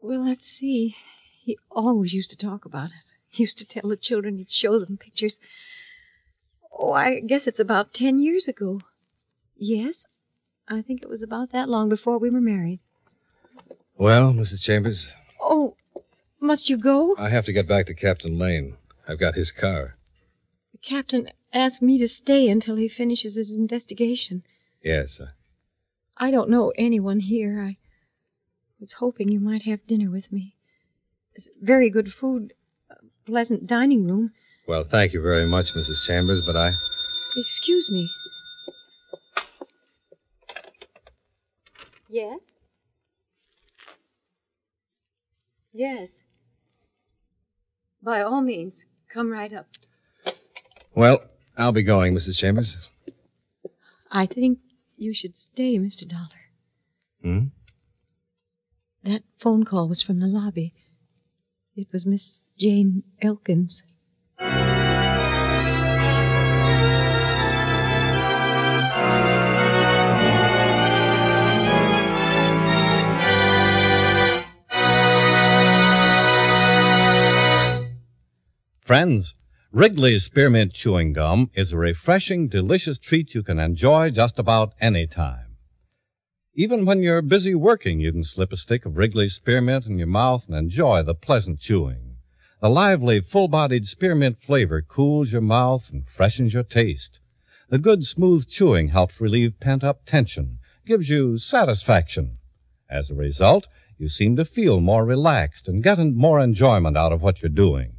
well, 0.00 0.26
let's 0.26 0.46
see. 0.58 0.94
He 1.50 1.58
always 1.72 2.12
used 2.12 2.30
to 2.30 2.36
talk 2.36 2.64
about 2.64 2.90
it. 2.90 3.10
He 3.28 3.42
used 3.42 3.58
to 3.58 3.64
tell 3.66 3.90
the 3.90 3.96
children 3.96 4.36
he'd 4.38 4.52
show 4.52 4.78
them 4.78 4.96
pictures. 4.96 5.34
Oh, 6.72 6.92
I 6.92 7.18
guess 7.18 7.48
it's 7.48 7.58
about 7.58 7.92
ten 7.92 8.20
years 8.20 8.46
ago. 8.46 8.82
Yes, 9.56 10.06
I 10.68 10.80
think 10.80 11.02
it 11.02 11.08
was 11.08 11.24
about 11.24 11.50
that 11.50 11.68
long 11.68 11.88
before 11.88 12.18
we 12.18 12.30
were 12.30 12.40
married. 12.40 12.78
Well, 13.98 14.32
Mrs. 14.32 14.62
Chambers, 14.62 15.10
Oh, 15.40 15.74
must 16.38 16.70
you 16.70 16.76
go? 16.76 17.16
I 17.18 17.30
have 17.30 17.46
to 17.46 17.52
get 17.52 17.66
back 17.66 17.86
to 17.86 17.94
Captain 17.94 18.38
Lane. 18.38 18.76
I've 19.08 19.18
got 19.18 19.34
his 19.34 19.50
car. 19.50 19.96
The 20.70 20.78
captain 20.78 21.30
asked 21.52 21.82
me 21.82 21.98
to 21.98 22.06
stay 22.06 22.48
until 22.48 22.76
he 22.76 22.88
finishes 22.88 23.34
his 23.34 23.50
investigation. 23.50 24.44
Yes, 24.84 25.18
uh, 25.20 25.30
I 26.16 26.30
don't 26.30 26.48
know 26.48 26.72
anyone 26.78 27.18
here. 27.18 27.60
I 27.60 27.76
was 28.78 28.92
hoping 29.00 29.30
you 29.30 29.40
might 29.40 29.62
have 29.62 29.84
dinner 29.88 30.12
with 30.12 30.30
me. 30.30 30.54
Very 31.62 31.90
good 31.90 32.08
food, 32.20 32.54
a 32.90 32.96
pleasant 33.26 33.66
dining 33.66 34.06
room. 34.06 34.32
well, 34.66 34.84
thank 34.88 35.12
you 35.12 35.22
very 35.22 35.46
much, 35.46 35.66
Mrs. 35.76 36.06
Chambers, 36.06 36.42
but 36.44 36.56
I. 36.56 36.72
Excuse 37.36 37.90
me. 37.90 38.08
Yes? 42.08 42.40
Yes. 45.72 46.08
By 48.02 48.20
all 48.22 48.40
means, 48.40 48.74
come 49.12 49.30
right 49.30 49.52
up. 49.52 49.66
Well, 50.94 51.20
I'll 51.56 51.72
be 51.72 51.84
going, 51.84 52.14
Mrs. 52.14 52.36
Chambers. 52.36 52.76
I 54.10 54.26
think 54.26 54.58
you 54.96 55.14
should 55.14 55.34
stay, 55.52 55.78
Mr. 55.78 56.08
Dollar. 56.08 56.40
Hmm? 57.22 57.46
That 59.04 59.22
phone 59.40 59.64
call 59.64 59.88
was 59.88 60.02
from 60.02 60.18
the 60.20 60.26
lobby. 60.26 60.74
It 61.76 61.86
was 61.92 62.04
Miss 62.04 62.42
Jane 62.58 63.04
Elkins. 63.22 63.82
Friends, 78.84 79.34
Wrigley's 79.72 80.24
Spearmint 80.24 80.72
Chewing 80.72 81.12
Gum 81.12 81.50
is 81.54 81.70
a 81.72 81.76
refreshing, 81.76 82.48
delicious 82.48 82.98
treat 82.98 83.32
you 83.34 83.44
can 83.44 83.60
enjoy 83.60 84.10
just 84.10 84.36
about 84.36 84.74
any 84.80 85.06
time. 85.06 85.49
Even 86.56 86.84
when 86.84 87.00
you're 87.00 87.22
busy 87.22 87.54
working, 87.54 88.00
you 88.00 88.10
can 88.10 88.24
slip 88.24 88.52
a 88.52 88.56
stick 88.56 88.84
of 88.84 88.96
Wrigley's 88.96 89.36
Spearmint 89.36 89.86
in 89.86 89.98
your 89.98 90.08
mouth 90.08 90.42
and 90.48 90.56
enjoy 90.56 91.00
the 91.00 91.14
pleasant 91.14 91.60
chewing. 91.60 92.16
The 92.60 92.68
lively, 92.68 93.20
full-bodied 93.20 93.86
spearmint 93.86 94.38
flavor 94.44 94.82
cools 94.82 95.30
your 95.30 95.42
mouth 95.42 95.84
and 95.92 96.02
freshens 96.08 96.52
your 96.52 96.64
taste. 96.64 97.20
The 97.68 97.78
good, 97.78 98.04
smooth 98.04 98.48
chewing 98.48 98.88
helps 98.88 99.20
relieve 99.20 99.60
pent-up 99.60 100.04
tension, 100.06 100.58
gives 100.84 101.08
you 101.08 101.38
satisfaction. 101.38 102.38
As 102.90 103.10
a 103.10 103.14
result, 103.14 103.68
you 103.96 104.08
seem 104.08 104.34
to 104.34 104.44
feel 104.44 104.80
more 104.80 105.04
relaxed 105.04 105.68
and 105.68 105.84
get 105.84 106.00
more 106.00 106.40
enjoyment 106.40 106.96
out 106.96 107.12
of 107.12 107.22
what 107.22 107.40
you're 107.42 107.48
doing. 107.48 107.92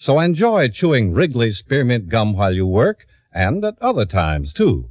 So 0.00 0.18
enjoy 0.18 0.68
chewing 0.68 1.14
Wrigley's 1.14 1.58
Spearmint 1.58 2.08
Gum 2.08 2.34
while 2.34 2.52
you 2.52 2.66
work 2.66 3.06
and 3.32 3.64
at 3.64 3.80
other 3.80 4.04
times, 4.04 4.52
too. 4.52 4.90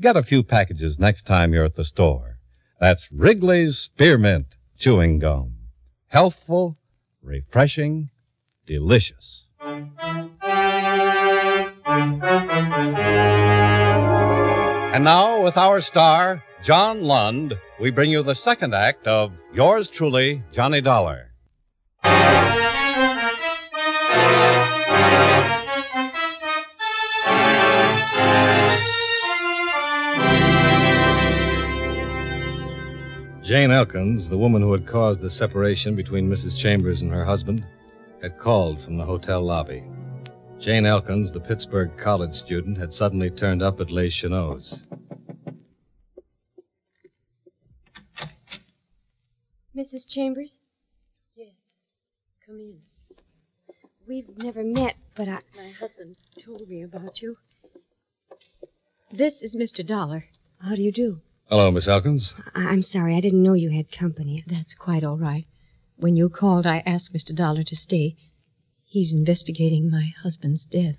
Get 0.00 0.16
a 0.16 0.22
few 0.22 0.44
packages 0.44 1.00
next 1.00 1.26
time 1.26 1.52
you're 1.52 1.64
at 1.64 1.74
the 1.74 1.84
store. 1.84 2.33
That's 2.80 3.06
Wrigley's 3.12 3.78
Spearmint 3.78 4.46
Chewing 4.78 5.18
Gum. 5.20 5.54
Healthful, 6.08 6.76
refreshing, 7.22 8.10
delicious. 8.66 9.44
And 14.94 15.04
now, 15.04 15.42
with 15.42 15.56
our 15.56 15.80
star, 15.80 16.42
John 16.64 17.02
Lund, 17.02 17.54
we 17.80 17.90
bring 17.90 18.10
you 18.10 18.22
the 18.22 18.34
second 18.34 18.74
act 18.74 19.06
of 19.06 19.32
Yours 19.52 19.88
Truly, 19.92 20.42
Johnny 20.52 20.80
Dollar. 20.80 21.30
Jane 33.44 33.70
Elkins, 33.70 34.30
the 34.30 34.38
woman 34.38 34.62
who 34.62 34.72
had 34.72 34.86
caused 34.86 35.20
the 35.20 35.28
separation 35.28 35.94
between 35.94 36.30
Mrs. 36.30 36.56
Chambers 36.62 37.02
and 37.02 37.10
her 37.12 37.26
husband, 37.26 37.66
had 38.22 38.38
called 38.38 38.82
from 38.82 38.96
the 38.96 39.04
hotel 39.04 39.42
lobby. 39.42 39.84
Jane 40.62 40.86
Elkins, 40.86 41.30
the 41.30 41.40
Pittsburgh 41.40 41.90
college 42.02 42.32
student, 42.32 42.78
had 42.78 42.94
suddenly 42.94 43.28
turned 43.28 43.62
up 43.62 43.80
at 43.80 43.90
Les 43.90 44.08
Cheneaux. 44.08 44.60
Mrs. 49.76 50.08
Chambers? 50.08 50.54
Yes. 51.36 51.52
Come 52.46 52.56
in. 52.56 52.78
We've 54.08 54.38
never 54.38 54.64
met, 54.64 54.94
but 55.14 55.28
I. 55.28 55.40
My 55.54 55.70
husband 55.78 56.16
told 56.42 56.66
me 56.66 56.82
about 56.82 57.20
you. 57.20 57.36
This 59.12 59.42
is 59.42 59.54
Mr. 59.54 59.86
Dollar. 59.86 60.24
How 60.62 60.76
do 60.76 60.80
you 60.80 60.92
do? 60.92 61.20
Hello, 61.48 61.70
Miss 61.70 61.88
Elkins. 61.88 62.34
I- 62.54 62.64
I'm 62.68 62.82
sorry. 62.82 63.14
I 63.16 63.20
didn't 63.20 63.42
know 63.42 63.52
you 63.52 63.70
had 63.70 63.92
company. 63.92 64.42
That's 64.46 64.74
quite 64.74 65.04
all 65.04 65.18
right. 65.18 65.46
When 65.96 66.16
you 66.16 66.28
called, 66.28 66.66
I 66.66 66.78
asked 66.86 67.12
Mr. 67.12 67.34
Dollar 67.34 67.62
to 67.64 67.76
stay. 67.76 68.16
He's 68.84 69.12
investigating 69.12 69.90
my 69.90 70.12
husband's 70.22 70.64
death. 70.64 70.96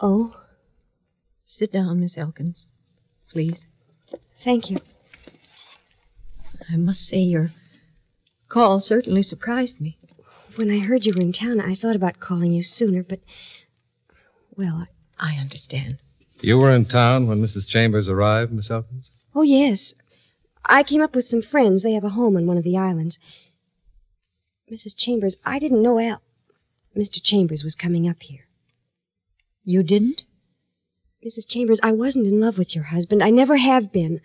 Oh, 0.00 0.34
Sit 1.50 1.72
down, 1.72 1.98
Miss 2.00 2.16
Elkins. 2.16 2.70
Please. 3.30 3.62
thank 4.44 4.70
you. 4.70 4.78
I 6.70 6.76
must 6.76 7.00
say 7.00 7.18
your 7.18 7.52
call 8.48 8.80
certainly 8.80 9.22
surprised 9.24 9.80
me. 9.80 9.98
when 10.56 10.70
I 10.70 10.78
heard 10.80 11.04
you 11.04 11.14
were 11.14 11.20
in 11.22 11.32
town, 11.32 11.60
I 11.60 11.74
thought 11.74 11.96
about 11.96 12.20
calling 12.20 12.52
you 12.52 12.62
sooner, 12.62 13.02
but. 13.02 13.20
Well, 14.56 14.86
I 15.18 15.34
understand. 15.36 15.98
You 16.40 16.58
were 16.58 16.74
in 16.74 16.84
town 16.84 17.26
when 17.26 17.42
Mrs. 17.42 17.66
Chambers 17.66 18.08
arrived, 18.08 18.52
Miss 18.52 18.70
Elkins? 18.70 19.10
Oh, 19.34 19.42
yes. 19.42 19.94
I 20.64 20.82
came 20.82 21.00
up 21.00 21.14
with 21.14 21.26
some 21.26 21.42
friends. 21.42 21.82
They 21.82 21.92
have 21.92 22.04
a 22.04 22.10
home 22.10 22.36
on 22.36 22.46
one 22.46 22.56
of 22.56 22.64
the 22.64 22.76
islands. 22.76 23.18
Mrs. 24.70 24.94
Chambers, 24.96 25.36
I 25.44 25.58
didn't 25.58 25.82
know 25.82 25.98
Al. 25.98 26.22
Mr. 26.96 27.20
Chambers 27.22 27.62
was 27.64 27.74
coming 27.74 28.08
up 28.08 28.18
here. 28.20 28.46
You 29.64 29.82
didn't? 29.82 30.22
Mrs. 31.24 31.46
Chambers, 31.48 31.80
I 31.82 31.92
wasn't 31.92 32.26
in 32.26 32.40
love 32.40 32.58
with 32.58 32.74
your 32.74 32.84
husband. 32.84 33.22
I 33.22 33.30
never 33.30 33.56
have 33.56 33.92
been. 33.92 34.20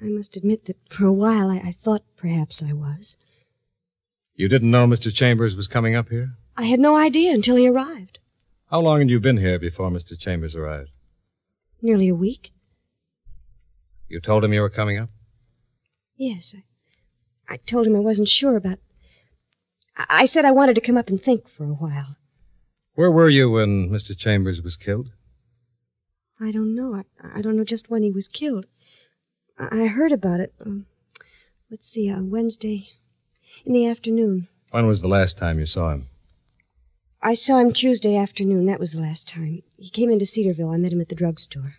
I 0.00 0.06
must 0.06 0.36
admit 0.36 0.66
that 0.66 0.76
for 0.96 1.04
a 1.04 1.12
while 1.12 1.50
I, 1.50 1.56
I 1.56 1.76
thought 1.84 2.02
perhaps 2.16 2.62
I 2.66 2.72
was. 2.72 3.16
You 4.34 4.48
didn't 4.48 4.70
know 4.70 4.86
Mr. 4.86 5.12
Chambers 5.12 5.54
was 5.54 5.68
coming 5.68 5.94
up 5.94 6.08
here? 6.08 6.30
I 6.56 6.66
had 6.66 6.80
no 6.80 6.96
idea 6.96 7.32
until 7.32 7.56
he 7.56 7.68
arrived. 7.68 8.18
How 8.70 8.80
long 8.80 9.00
had 9.00 9.10
you 9.10 9.18
been 9.18 9.38
here 9.38 9.58
before 9.58 9.90
Mr. 9.90 10.16
Chambers 10.16 10.54
arrived? 10.54 10.90
Nearly 11.82 12.08
a 12.08 12.14
week. 12.14 12.52
You 14.08 14.20
told 14.20 14.44
him 14.44 14.52
you 14.52 14.60
were 14.60 14.70
coming 14.70 14.96
up? 14.96 15.10
Yes. 16.16 16.54
I, 17.48 17.54
I 17.54 17.56
told 17.56 17.88
him 17.88 17.96
I 17.96 18.00
wasn't 18.00 18.28
sure 18.28 18.56
about. 18.56 18.78
I, 19.96 20.22
I 20.22 20.26
said 20.26 20.44
I 20.44 20.52
wanted 20.52 20.74
to 20.74 20.80
come 20.80 20.96
up 20.96 21.08
and 21.08 21.20
think 21.20 21.46
for 21.56 21.64
a 21.64 21.74
while. 21.74 22.16
Where 22.94 23.10
were 23.10 23.28
you 23.28 23.50
when 23.50 23.90
Mr. 23.90 24.16
Chambers 24.16 24.60
was 24.62 24.76
killed? 24.76 25.08
I 26.40 26.52
don't 26.52 26.76
know. 26.76 26.94
I, 26.94 27.38
I 27.38 27.42
don't 27.42 27.56
know 27.56 27.64
just 27.64 27.90
when 27.90 28.04
he 28.04 28.12
was 28.12 28.28
killed. 28.28 28.66
I, 29.58 29.82
I 29.82 29.86
heard 29.88 30.12
about 30.12 30.38
it. 30.38 30.54
Um, 30.64 30.86
let's 31.72 31.90
see, 31.90 32.08
on 32.08 32.30
Wednesday 32.30 32.86
in 33.66 33.72
the 33.72 33.88
afternoon. 33.88 34.46
When 34.70 34.86
was 34.86 35.00
the 35.00 35.08
last 35.08 35.38
time 35.38 35.58
you 35.58 35.66
saw 35.66 35.92
him? 35.92 36.06
I 37.22 37.34
saw 37.34 37.58
him 37.58 37.72
Tuesday 37.72 38.16
afternoon. 38.16 38.66
That 38.66 38.80
was 38.80 38.92
the 38.92 39.00
last 39.00 39.28
time. 39.28 39.62
He 39.76 39.90
came 39.90 40.10
into 40.10 40.24
Cedarville. 40.24 40.70
I 40.70 40.78
met 40.78 40.92
him 40.92 41.02
at 41.02 41.08
the 41.10 41.14
drugstore. 41.14 41.74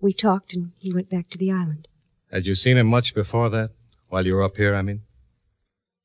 We 0.00 0.12
talked, 0.12 0.52
and 0.52 0.72
he 0.78 0.92
went 0.92 1.08
back 1.08 1.30
to 1.30 1.38
the 1.38 1.52
island. 1.52 1.86
Had 2.32 2.46
you 2.46 2.56
seen 2.56 2.76
him 2.76 2.88
much 2.88 3.14
before 3.14 3.50
that? 3.50 3.70
While 4.08 4.26
you 4.26 4.34
were 4.34 4.42
up 4.42 4.56
here, 4.56 4.74
I 4.74 4.82
mean? 4.82 5.02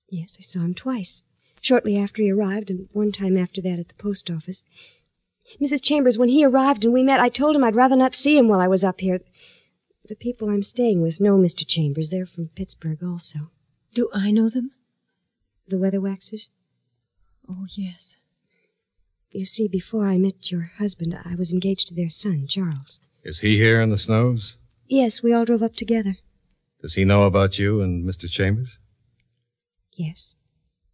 Yes, 0.09 0.37
I 0.39 0.43
saw 0.43 0.59
him 0.59 0.75
twice. 0.75 1.23
Shortly 1.61 1.97
after 1.97 2.21
he 2.21 2.31
arrived, 2.31 2.69
and 2.69 2.87
one 2.91 3.11
time 3.11 3.37
after 3.37 3.59
that 3.61 3.79
at 3.79 3.87
the 3.87 3.95
post 3.95 4.29
office. 4.29 4.63
Mrs. 5.59 5.81
Chambers, 5.81 6.17
when 6.17 6.29
he 6.29 6.45
arrived 6.45 6.83
and 6.83 6.93
we 6.93 7.01
met, 7.01 7.19
I 7.19 7.29
told 7.29 7.55
him 7.55 7.63
I'd 7.63 7.75
rather 7.75 7.95
not 7.95 8.13
see 8.13 8.37
him 8.37 8.47
while 8.47 8.59
I 8.59 8.67
was 8.67 8.83
up 8.83 8.99
here. 8.99 9.21
The 10.07 10.15
people 10.15 10.49
I'm 10.49 10.61
staying 10.61 11.01
with 11.01 11.19
know 11.19 11.37
Mr. 11.37 11.65
Chambers. 11.67 12.09
They're 12.11 12.27
from 12.27 12.49
Pittsburgh 12.55 13.01
also. 13.03 13.49
Do 13.95 14.09
I 14.13 14.29
know 14.29 14.49
them? 14.49 14.71
The 15.67 15.77
Weatherwaxes? 15.77 16.49
Oh, 17.49 17.65
yes. 17.75 18.15
You 19.35 19.43
see, 19.43 19.67
before 19.67 20.07
I 20.07 20.17
met 20.17 20.49
your 20.49 20.71
husband, 20.77 21.13
I 21.25 21.35
was 21.35 21.51
engaged 21.51 21.89
to 21.89 21.93
their 21.93 22.07
son, 22.07 22.47
Charles. 22.47 23.01
Is 23.21 23.39
he 23.39 23.57
here 23.57 23.81
in 23.81 23.89
the 23.89 23.97
snows? 23.97 24.55
Yes, 24.87 25.21
we 25.21 25.33
all 25.33 25.43
drove 25.43 25.61
up 25.61 25.75
together. 25.75 26.15
Does 26.81 26.93
he 26.93 27.03
know 27.03 27.23
about 27.23 27.57
you 27.57 27.81
and 27.81 28.05
Mr. 28.05 28.29
Chambers? 28.29 28.77
Yes. 29.91 30.35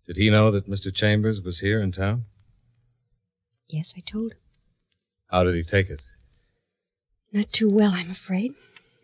Did 0.08 0.18
he 0.18 0.32
know 0.32 0.50
that 0.50 0.68
Mr. 0.68 0.92
Chambers 0.92 1.40
was 1.40 1.60
here 1.60 1.84
in 1.84 1.92
town? 1.92 2.26
Yes, 3.70 3.94
I 3.96 4.02
told 4.12 4.32
him. 4.32 4.40
How 5.28 5.44
did 5.44 5.54
he 5.54 5.64
take 5.64 5.92
it? 5.92 6.02
Not 7.32 7.54
too 7.54 7.70
well, 7.70 7.92
I'm 7.92 8.10
afraid. 8.10 8.56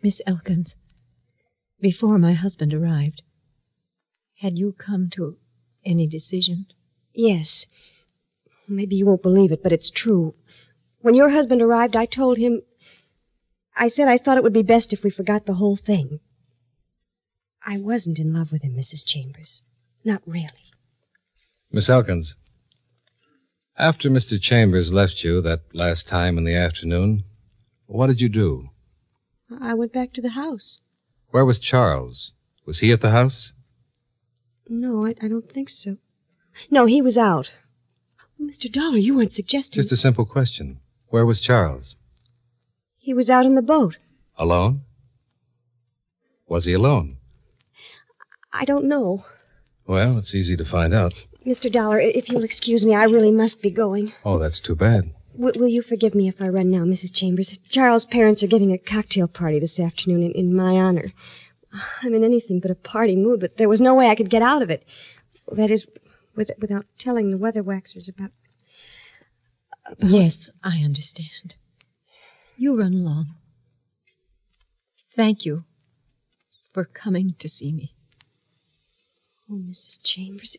Miss 0.02 0.20
Elkins, 0.26 0.74
before 1.80 2.18
my 2.18 2.34
husband 2.34 2.74
arrived, 2.74 3.22
had 4.40 4.58
you 4.58 4.72
come 4.72 5.08
to 5.10 5.36
any 5.86 6.08
decision? 6.08 6.66
Yes. 7.14 7.66
Maybe 8.68 8.96
you 8.96 9.06
won't 9.06 9.22
believe 9.22 9.52
it, 9.52 9.62
but 9.62 9.72
it's 9.72 9.90
true. 9.90 10.34
When 11.00 11.14
your 11.14 11.30
husband 11.30 11.62
arrived, 11.62 11.96
I 11.96 12.06
told 12.06 12.38
him. 12.38 12.62
I 13.76 13.88
said 13.88 14.08
I 14.08 14.18
thought 14.18 14.36
it 14.36 14.42
would 14.42 14.52
be 14.52 14.62
best 14.62 14.92
if 14.92 15.04
we 15.04 15.10
forgot 15.10 15.46
the 15.46 15.54
whole 15.54 15.76
thing. 15.76 16.20
I 17.64 17.78
wasn't 17.78 18.18
in 18.18 18.32
love 18.32 18.48
with 18.50 18.62
him, 18.62 18.74
Mrs. 18.74 19.04
Chambers. 19.06 19.62
Not 20.04 20.22
really. 20.26 20.72
Miss 21.70 21.88
Elkins, 21.88 22.34
after 23.78 24.10
Mr. 24.10 24.40
Chambers 24.40 24.92
left 24.92 25.22
you 25.22 25.40
that 25.42 25.60
last 25.72 26.08
time 26.08 26.36
in 26.36 26.44
the 26.44 26.54
afternoon, 26.54 27.22
what 27.86 28.08
did 28.08 28.20
you 28.20 28.28
do? 28.28 28.70
I 29.60 29.74
went 29.74 29.92
back 29.92 30.12
to 30.14 30.22
the 30.22 30.30
house. 30.30 30.80
Where 31.30 31.44
was 31.44 31.60
Charles? 31.60 32.32
Was 32.66 32.80
he 32.80 32.90
at 32.90 33.00
the 33.00 33.10
house? 33.10 33.52
No, 34.68 35.06
I, 35.06 35.14
I 35.22 35.28
don't 35.28 35.50
think 35.50 35.68
so. 35.68 35.96
No, 36.70 36.86
he 36.86 37.00
was 37.00 37.16
out. 37.16 37.50
Mr. 38.40 38.72
Dollar, 38.72 38.96
you 38.98 39.16
weren't 39.16 39.32
suggesting. 39.32 39.82
Just 39.82 39.92
a 39.92 39.96
simple 39.96 40.24
question. 40.24 40.78
Where 41.08 41.26
was 41.26 41.40
Charles? 41.40 41.96
He 42.98 43.12
was 43.14 43.28
out 43.28 43.46
in 43.46 43.54
the 43.54 43.62
boat. 43.62 43.96
Alone? 44.36 44.82
Was 46.46 46.66
he 46.66 46.72
alone? 46.72 47.16
I 48.52 48.64
don't 48.64 48.88
know. 48.88 49.24
Well, 49.86 50.18
it's 50.18 50.34
easy 50.34 50.56
to 50.56 50.64
find 50.64 50.94
out. 50.94 51.14
Mr. 51.46 51.72
Dollar, 51.72 52.00
if 52.00 52.28
you'll 52.28 52.44
excuse 52.44 52.84
me, 52.84 52.94
I 52.94 53.04
really 53.04 53.30
must 53.32 53.62
be 53.62 53.70
going. 53.70 54.12
Oh, 54.24 54.38
that's 54.38 54.60
too 54.60 54.74
bad. 54.74 55.12
W- 55.32 55.58
will 55.58 55.68
you 55.68 55.82
forgive 55.82 56.14
me 56.14 56.28
if 56.28 56.36
I 56.40 56.48
run 56.48 56.70
now, 56.70 56.84
Mrs. 56.84 57.14
Chambers? 57.14 57.58
Charles' 57.70 58.06
parents 58.06 58.42
are 58.42 58.48
giving 58.48 58.72
a 58.72 58.78
cocktail 58.78 59.28
party 59.28 59.58
this 59.60 59.78
afternoon 59.80 60.22
in, 60.22 60.32
in 60.32 60.54
my 60.54 60.72
honor. 60.74 61.12
I'm 62.02 62.14
in 62.14 62.24
anything 62.24 62.60
but 62.60 62.70
a 62.70 62.74
party 62.74 63.16
mood, 63.16 63.40
but 63.40 63.56
there 63.56 63.68
was 63.68 63.80
no 63.80 63.94
way 63.94 64.08
I 64.08 64.14
could 64.14 64.30
get 64.30 64.42
out 64.42 64.62
of 64.62 64.70
it. 64.70 64.84
That 65.52 65.70
is, 65.70 65.86
with, 66.38 66.50
without 66.60 66.86
telling 66.98 67.30
the 67.32 67.36
Weatherwaxes 67.36 68.08
about. 68.08 68.30
about... 69.84 70.10
Yes, 70.10 70.50
I 70.62 70.78
understand. 70.78 71.54
You 72.56 72.78
run 72.78 72.94
along. 72.94 73.34
Thank 75.16 75.44
you 75.44 75.64
for 76.72 76.84
coming 76.84 77.34
to 77.40 77.48
see 77.48 77.72
me. 77.72 77.92
Oh, 79.50 79.54
Mrs. 79.54 79.98
Chambers, 80.04 80.56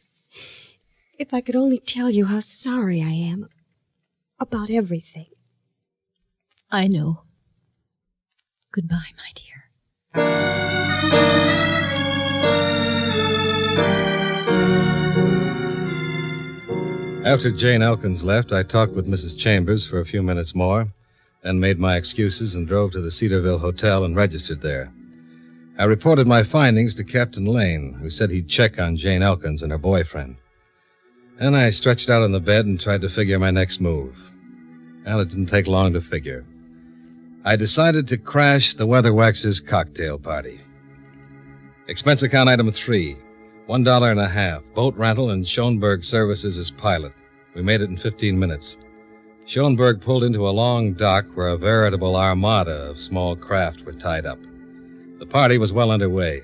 if 1.18 1.34
I 1.34 1.40
could 1.42 1.56
only 1.56 1.82
tell 1.86 2.10
you 2.10 2.26
how 2.26 2.42
sorry 2.42 3.02
I 3.02 3.32
am 3.32 3.48
about 4.40 4.70
everything. 4.70 5.28
I 6.70 6.88
know. 6.88 7.22
Goodbye, 8.74 9.14
my 9.16 9.32
dear. 9.36 9.70
After 17.26 17.52
Jane 17.52 17.82
Elkins 17.82 18.24
left, 18.24 18.54
I 18.54 18.64
talked 18.64 18.94
with 18.94 19.06
Mrs. 19.06 19.38
Chambers 19.38 19.86
for 19.86 20.00
a 20.00 20.06
few 20.06 20.24
minutes 20.24 20.56
more, 20.56 20.88
then 21.44 21.60
made 21.60 21.78
my 21.78 21.98
excuses 21.98 22.56
and 22.56 22.66
drove 22.66 22.94
to 22.94 23.02
the 23.02 23.12
Cedarville 23.12 23.60
Hotel 23.60 24.06
and 24.06 24.16
registered 24.16 24.62
there. 24.62 24.90
I 25.78 25.84
reported 25.84 26.28
my 26.28 26.44
findings 26.44 26.96
to 26.96 27.04
Captain 27.04 27.46
Lane, 27.46 27.98
who 28.02 28.10
said 28.10 28.30
he'd 28.30 28.48
check 28.48 28.80
on 28.80 28.98
Jane 28.98 29.22
Elkins 29.22 29.62
and 29.62 29.72
her 29.72 29.78
boyfriend. 29.78 30.38
Then 31.40 31.56
I 31.56 31.72
stretched 31.72 32.10
out 32.10 32.24
on 32.24 32.32
the 32.32 32.40
bed 32.40 32.66
and 32.66 32.80
tried 32.80 33.02
to 33.02 33.10
figure 33.10 33.38
my 33.38 33.52
next 33.52 33.82
move. 33.82 34.14
Well, 35.06 35.20
it 35.20 35.30
didn't 35.30 35.48
take 35.48 35.68
long 35.68 35.94
to 35.94 36.02
figure. 36.02 36.46
I 37.44 37.58
decided 37.58 38.08
to 38.08 38.18
crash 38.18 38.76
the 38.78 38.88
Weatherwax's 38.88 39.62
cocktail 39.70 40.20
party. 40.20 40.62
Expense 41.88 42.24
account 42.24 42.50
item 42.50 42.72
three. 42.86 43.18
One 43.70 43.84
dollar 43.84 44.10
and 44.10 44.20
a 44.20 44.28
half. 44.28 44.64
Boat 44.74 44.96
rental 44.98 45.30
and 45.30 45.48
Schoenberg 45.48 46.04
services 46.04 46.58
as 46.58 46.72
pilot. 46.82 47.12
We 47.54 47.62
made 47.62 47.82
it 47.82 47.90
in 47.92 47.98
15 47.98 48.40
minutes. 48.40 48.76
Schoenberg 49.46 50.02
pulled 50.02 50.24
into 50.24 50.50
a 50.50 50.50
long 50.50 50.94
dock 50.94 51.26
where 51.36 51.50
a 51.50 51.58
veritable 51.58 52.16
armada 52.16 52.90
of 52.90 52.98
small 52.98 53.36
craft 53.36 53.86
were 53.86 53.94
tied 53.94 54.26
up. 54.26 54.40
The 55.20 55.28
party 55.28 55.60
was 55.60 55.72
well 55.72 55.92
underway. 55.92 56.42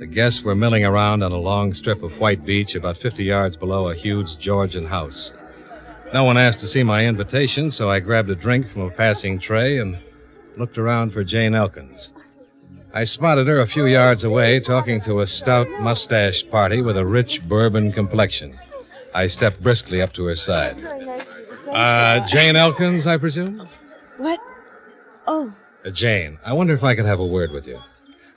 The 0.00 0.06
guests 0.06 0.42
were 0.42 0.56
milling 0.56 0.84
around 0.84 1.22
on 1.22 1.30
a 1.30 1.36
long 1.38 1.74
strip 1.74 2.02
of 2.02 2.18
white 2.18 2.44
beach 2.44 2.74
about 2.74 2.98
50 2.98 3.22
yards 3.22 3.56
below 3.56 3.90
a 3.90 3.94
huge 3.94 4.36
Georgian 4.40 4.86
house. 4.86 5.30
No 6.12 6.24
one 6.24 6.38
asked 6.38 6.58
to 6.62 6.66
see 6.66 6.82
my 6.82 7.06
invitation, 7.06 7.70
so 7.70 7.88
I 7.88 8.00
grabbed 8.00 8.30
a 8.30 8.34
drink 8.34 8.66
from 8.72 8.82
a 8.82 8.90
passing 8.90 9.38
tray 9.38 9.78
and 9.78 9.96
looked 10.56 10.76
around 10.76 11.12
for 11.12 11.22
Jane 11.22 11.54
Elkins. 11.54 12.10
I 12.92 13.04
spotted 13.04 13.46
her 13.46 13.60
a 13.60 13.66
few 13.66 13.86
yards 13.86 14.24
away 14.24 14.60
talking 14.60 15.00
to 15.02 15.20
a 15.20 15.26
stout 15.26 15.68
mustached 15.80 16.50
party 16.50 16.80
with 16.80 16.96
a 16.96 17.04
rich 17.04 17.40
bourbon 17.48 17.92
complexion. 17.92 18.58
I 19.14 19.26
stepped 19.26 19.62
briskly 19.62 20.00
up 20.00 20.12
to 20.14 20.24
her 20.24 20.36
side. 20.36 20.76
Uh, 21.70 22.26
Jane 22.28 22.56
Elkins, 22.56 23.06
I 23.06 23.18
presume? 23.18 23.68
What? 24.16 24.40
Oh. 25.26 25.52
Uh, 25.84 25.90
Jane, 25.94 26.38
I 26.44 26.54
wonder 26.54 26.74
if 26.74 26.82
I 26.82 26.94
could 26.94 27.04
have 27.04 27.20
a 27.20 27.26
word 27.26 27.50
with 27.50 27.66
you. 27.66 27.78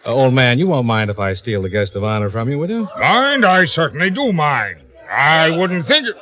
Uh, 0.05 0.09
old 0.13 0.33
man, 0.33 0.59
you 0.59 0.67
won't 0.67 0.85
mind 0.85 1.09
if 1.09 1.19
I 1.19 1.33
steal 1.33 1.61
the 1.61 1.69
guest 1.69 1.95
of 1.95 2.03
honor 2.03 2.29
from 2.29 2.49
you, 2.49 2.57
will 2.57 2.69
you? 2.69 2.87
Mind? 2.99 3.45
I 3.45 3.65
certainly 3.65 4.09
do 4.09 4.33
mind. 4.33 4.81
I 5.09 5.49
wouldn't 5.51 5.87
think 5.87 6.07
it. 6.07 6.15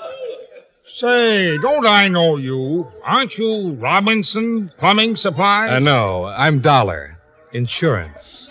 Say, 0.97 1.57
don't 1.59 1.85
I 1.85 2.09
know 2.09 2.37
you? 2.37 2.87
Aren't 3.03 3.37
you 3.37 3.73
Robinson 3.79 4.71
Plumbing 4.77 5.15
Supply? 5.15 5.69
Uh, 5.69 5.79
no, 5.79 6.25
I'm 6.25 6.61
Dollar. 6.61 7.18
Insurance. 7.53 8.49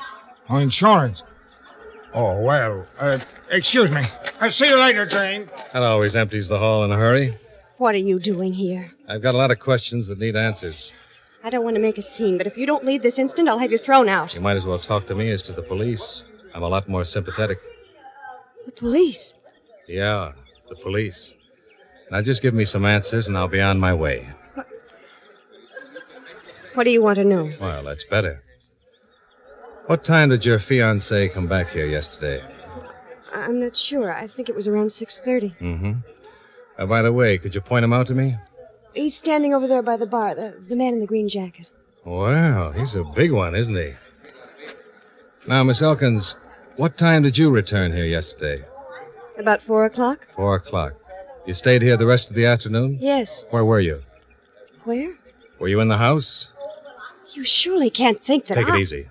Oh, 0.49 0.57
insurance. 0.57 1.23
Oh, 2.15 2.41
well, 2.41 2.87
uh, 2.99 3.19
excuse 3.51 3.91
me. 3.91 4.03
I'll 4.41 4.51
see 4.51 4.67
you 4.67 4.79
later, 4.79 5.07
Jane. 5.07 5.49
That 5.73 5.83
always 5.83 6.17
empties 6.17 6.49
the 6.49 6.59
hall 6.59 6.85
in 6.85 6.91
a 6.91 6.97
hurry. 6.97 7.37
What 7.77 7.95
are 7.95 7.99
you 7.99 8.19
doing 8.19 8.53
here? 8.53 8.91
I've 9.09 9.23
got 9.23 9.35
a 9.35 9.39
lot 9.39 9.51
of 9.51 9.61
questions 9.61 10.09
that 10.09 10.19
need 10.19 10.35
answers. 10.35 10.91
I 11.45 11.51
don't 11.51 11.65
want 11.65 11.77
to 11.77 11.83
make 11.83 11.99
a 11.99 12.03
scene, 12.03 12.37
but 12.37 12.47
if 12.47 12.57
you 12.57 12.67
don't 12.67 12.85
leave 12.85 13.03
this 13.03 13.19
instant, 13.19 13.49
I'll 13.49 13.59
have 13.59 13.71
you 13.71 13.79
thrown 13.79 14.09
out. 14.09 14.35
You 14.35 14.41
might 14.41 14.57
as 14.57 14.65
well 14.65 14.81
talk 14.81 15.07
to 15.07 15.15
me 15.15 15.31
as 15.31 15.43
to 15.45 15.53
the 15.53 15.63
police. 15.63 16.23
I'm 16.55 16.63
a 16.63 16.69
lot 16.69 16.89
more 16.89 17.05
sympathetic. 17.05 17.59
The 18.67 18.73
police? 18.73 19.35
Yeah, 19.87 20.33
the 20.69 20.77
police. 20.77 21.33
Now 22.11 22.23
just 22.23 22.43
give 22.43 22.55
me 22.55 22.65
some 22.65 22.85
answers 22.85 23.29
and 23.29 23.37
I'll 23.37 23.49
be 23.49 23.61
on 23.61 23.79
my 23.79 23.95
way. 23.95 24.29
What 26.75 26.85
do 26.85 26.91
you 26.91 27.03
want 27.03 27.17
to 27.17 27.25
know? 27.25 27.53
Well, 27.61 27.85
that's 27.85 28.05
better. 28.11 28.43
What 29.89 30.05
time 30.05 30.29
did 30.29 30.45
your 30.45 30.59
fiancé 30.59 31.33
come 31.33 31.49
back 31.49 31.69
here 31.69 31.87
yesterday? 31.87 32.45
I'm 33.33 33.59
not 33.59 33.75
sure. 33.75 34.13
I 34.13 34.29
think 34.29 34.51
it 34.51 34.55
was 34.55 34.69
around 34.69 34.89
6.30. 34.89 35.57
Mm-hmm. 35.59 35.93
Uh, 36.79 36.85
by 36.85 37.01
the 37.01 37.11
way, 37.11 37.39
could 37.39 37.55
you 37.55 37.63
point 37.63 37.87
him 37.87 37.95
out 37.95 38.07
to 38.09 38.15
me? 38.15 38.37
He's 38.93 39.17
standing 39.17 39.55
over 39.55 39.67
there 39.67 39.81
by 39.81 39.97
the 39.97 40.05
bar, 40.05 40.35
the, 40.35 40.63
the 40.69 40.77
man 40.77 40.93
in 40.93 41.01
the 41.01 41.07
green 41.07 41.31
jacket. 41.31 41.69
Well, 42.05 42.73
he's 42.73 42.95
a 42.95 43.03
big 43.17 43.33
one, 43.33 43.55
isn't 43.55 43.75
he? 43.75 43.95
Now, 45.47 45.65
Miss 45.65 45.81
Elkins, 45.81 46.35
what 46.77 46.99
time 46.99 47.23
did 47.23 47.39
you 47.39 47.49
return 47.49 47.91
here 47.91 48.05
yesterday? 48.05 48.67
About 49.39 49.63
4 49.67 49.87
o'clock? 49.87 50.19
Four 50.37 50.57
o'clock. 50.57 50.93
You 51.47 51.55
stayed 51.55 51.81
here 51.81 51.97
the 51.97 52.07
rest 52.07 52.29
of 52.29 52.37
the 52.37 52.45
afternoon? 52.45 52.99
Yes. 53.01 53.47
Where 53.49 53.65
were 53.65 53.81
you? 53.81 54.03
Where? 54.85 55.17
Were 55.59 55.69
you 55.69 55.81
in 55.81 55.89
the 55.89 55.97
house? 55.97 56.49
You 57.33 57.45
surely 57.47 57.89
can't 57.89 58.21
think 58.27 58.49
that 58.49 58.57
Take 58.57 58.67
I... 58.69 58.77
it 58.77 58.81
easy. 58.81 59.07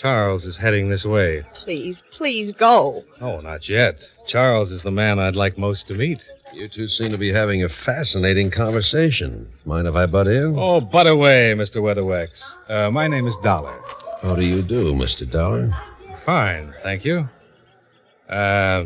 Charles 0.00 0.46
is 0.46 0.56
heading 0.56 0.88
this 0.88 1.04
way. 1.04 1.44
Please, 1.62 2.02
please 2.16 2.52
go. 2.58 3.04
Oh, 3.20 3.40
not 3.40 3.68
yet. 3.68 3.96
Charles 4.26 4.70
is 4.70 4.82
the 4.82 4.90
man 4.90 5.18
I'd 5.18 5.36
like 5.36 5.58
most 5.58 5.88
to 5.88 5.94
meet. 5.94 6.20
You 6.54 6.68
two 6.68 6.88
seem 6.88 7.10
to 7.12 7.18
be 7.18 7.32
having 7.32 7.62
a 7.62 7.68
fascinating 7.68 8.50
conversation. 8.50 9.48
Mind 9.66 9.86
if 9.86 9.94
I 9.94 10.06
butt 10.06 10.26
in? 10.26 10.56
Oh, 10.58 10.80
butt 10.80 11.06
away, 11.06 11.52
Mr. 11.54 11.76
Weatherwax. 11.76 12.28
Uh, 12.68 12.90
my 12.90 13.08
name 13.08 13.26
is 13.26 13.36
Dollar. 13.42 13.78
How 14.22 14.34
do 14.36 14.42
you 14.42 14.62
do, 14.62 14.94
Mr. 14.94 15.30
Dollar? 15.30 15.70
Fine, 16.24 16.72
thank 16.82 17.04
you. 17.04 17.28
Uh, 18.28 18.84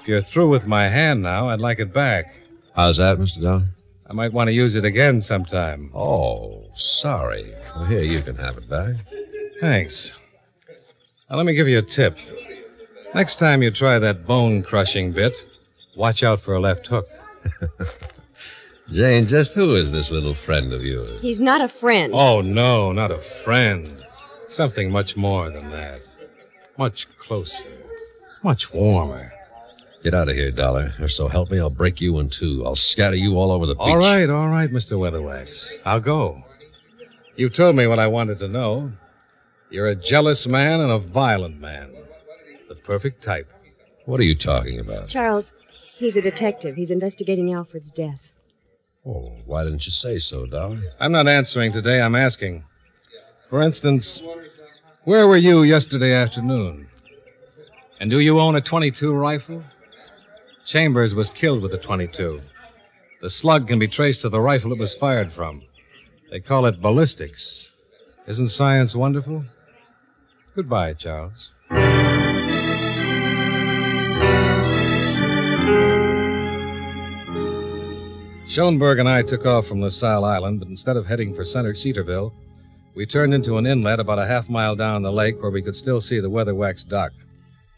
if 0.00 0.08
you're 0.08 0.22
through 0.22 0.48
with 0.48 0.64
my 0.64 0.84
hand 0.84 1.22
now, 1.22 1.50
I'd 1.50 1.60
like 1.60 1.80
it 1.80 1.92
back. 1.92 2.26
How's 2.74 2.96
that, 2.96 3.18
Mr. 3.18 3.42
Dollar? 3.42 3.66
I 4.08 4.12
might 4.14 4.32
want 4.32 4.48
to 4.48 4.54
use 4.54 4.74
it 4.74 4.84
again 4.86 5.20
sometime. 5.20 5.90
Oh, 5.94 6.64
sorry. 6.74 7.54
Well, 7.76 7.84
here, 7.84 8.02
you 8.02 8.22
can 8.22 8.36
have 8.36 8.56
it 8.56 8.68
back. 8.68 8.94
Thanks. 9.60 10.12
Now, 11.30 11.36
let 11.36 11.46
me 11.46 11.54
give 11.54 11.68
you 11.68 11.78
a 11.78 11.82
tip. 11.82 12.16
Next 13.14 13.36
time 13.38 13.62
you 13.62 13.70
try 13.70 14.00
that 14.00 14.26
bone 14.26 14.64
crushing 14.64 15.12
bit, 15.12 15.32
watch 15.96 16.24
out 16.24 16.40
for 16.44 16.54
a 16.54 16.60
left 16.60 16.88
hook. 16.88 17.06
Jane, 18.92 19.28
just 19.28 19.52
who 19.52 19.76
is 19.76 19.92
this 19.92 20.10
little 20.10 20.36
friend 20.44 20.72
of 20.72 20.82
yours? 20.82 21.20
He's 21.22 21.38
not 21.38 21.60
a 21.60 21.72
friend. 21.78 22.12
Oh, 22.12 22.40
no, 22.40 22.90
not 22.90 23.12
a 23.12 23.22
friend. 23.44 24.04
Something 24.50 24.90
much 24.90 25.16
more 25.16 25.50
than 25.50 25.70
that. 25.70 26.00
Much 26.76 27.06
closer. 27.24 27.78
Much 28.42 28.64
warmer. 28.74 29.30
Get 30.02 30.14
out 30.14 30.28
of 30.28 30.34
here, 30.34 30.50
Dollar, 30.50 30.94
or 30.98 31.08
so 31.08 31.28
help 31.28 31.50
me, 31.50 31.60
I'll 31.60 31.70
break 31.70 32.00
you 32.00 32.18
in 32.18 32.30
two. 32.30 32.64
I'll 32.66 32.74
scatter 32.74 33.14
you 33.14 33.34
all 33.34 33.52
over 33.52 33.66
the 33.66 33.74
beach. 33.74 33.82
All 33.82 33.98
right, 33.98 34.28
all 34.28 34.48
right, 34.48 34.70
Mr. 34.70 34.92
Weatherwax. 34.92 35.46
I'll 35.84 36.00
go. 36.00 36.42
You 37.36 37.50
told 37.50 37.76
me 37.76 37.86
what 37.86 38.00
I 38.00 38.08
wanted 38.08 38.40
to 38.40 38.48
know. 38.48 38.90
You're 39.70 39.88
a 39.88 39.96
jealous 39.96 40.46
man 40.48 40.80
and 40.80 40.90
a 40.90 40.98
violent 40.98 41.60
man. 41.60 41.94
The 42.68 42.74
perfect 42.74 43.24
type. 43.24 43.46
What 44.04 44.18
are 44.20 44.24
you 44.24 44.36
talking 44.36 44.80
about? 44.80 45.08
Charles, 45.08 45.46
he's 45.98 46.16
a 46.16 46.20
detective. 46.20 46.74
He's 46.74 46.90
investigating 46.90 47.52
Alfred's 47.52 47.92
death. 47.92 48.20
Oh, 49.06 49.32
why 49.46 49.64
didn't 49.64 49.84
you 49.84 49.92
say 49.92 50.18
so, 50.18 50.46
Dollar? 50.46 50.80
I'm 50.98 51.12
not 51.12 51.28
answering 51.28 51.72
today, 51.72 52.00
I'm 52.00 52.16
asking. 52.16 52.64
For 53.48 53.62
instance, 53.62 54.20
where 55.04 55.26
were 55.26 55.36
you 55.36 55.62
yesterday 55.62 56.12
afternoon? 56.12 56.88
And 58.00 58.10
do 58.10 58.18
you 58.18 58.40
own 58.40 58.56
a 58.56 58.60
22 58.60 59.12
rifle? 59.12 59.62
Chambers 60.66 61.14
was 61.14 61.30
killed 61.40 61.62
with 61.62 61.72
a 61.72 61.78
22. 61.78 62.40
The 63.22 63.30
slug 63.30 63.68
can 63.68 63.78
be 63.78 63.88
traced 63.88 64.22
to 64.22 64.28
the 64.28 64.40
rifle 64.40 64.72
it 64.72 64.78
was 64.78 64.96
fired 64.98 65.32
from. 65.32 65.62
They 66.30 66.40
call 66.40 66.66
it 66.66 66.80
ballistics. 66.80 67.68
Isn't 68.26 68.50
science 68.50 68.94
wonderful? 68.94 69.44
Goodbye, 70.54 70.94
Charles. 70.94 71.50
Schoenberg 78.50 78.98
and 78.98 79.08
I 79.08 79.22
took 79.22 79.46
off 79.46 79.66
from 79.66 79.80
LaSalle 79.80 80.24
Island, 80.24 80.58
but 80.58 80.68
instead 80.68 80.96
of 80.96 81.06
heading 81.06 81.36
for 81.36 81.44
center 81.44 81.72
Cedarville, 81.72 82.32
we 82.96 83.06
turned 83.06 83.32
into 83.32 83.58
an 83.58 83.66
inlet 83.66 84.00
about 84.00 84.18
a 84.18 84.26
half 84.26 84.48
mile 84.48 84.74
down 84.74 85.02
the 85.02 85.12
lake 85.12 85.40
where 85.40 85.52
we 85.52 85.62
could 85.62 85.76
still 85.76 86.00
see 86.00 86.18
the 86.18 86.28
Weatherwax 86.28 86.88
dock. 86.88 87.12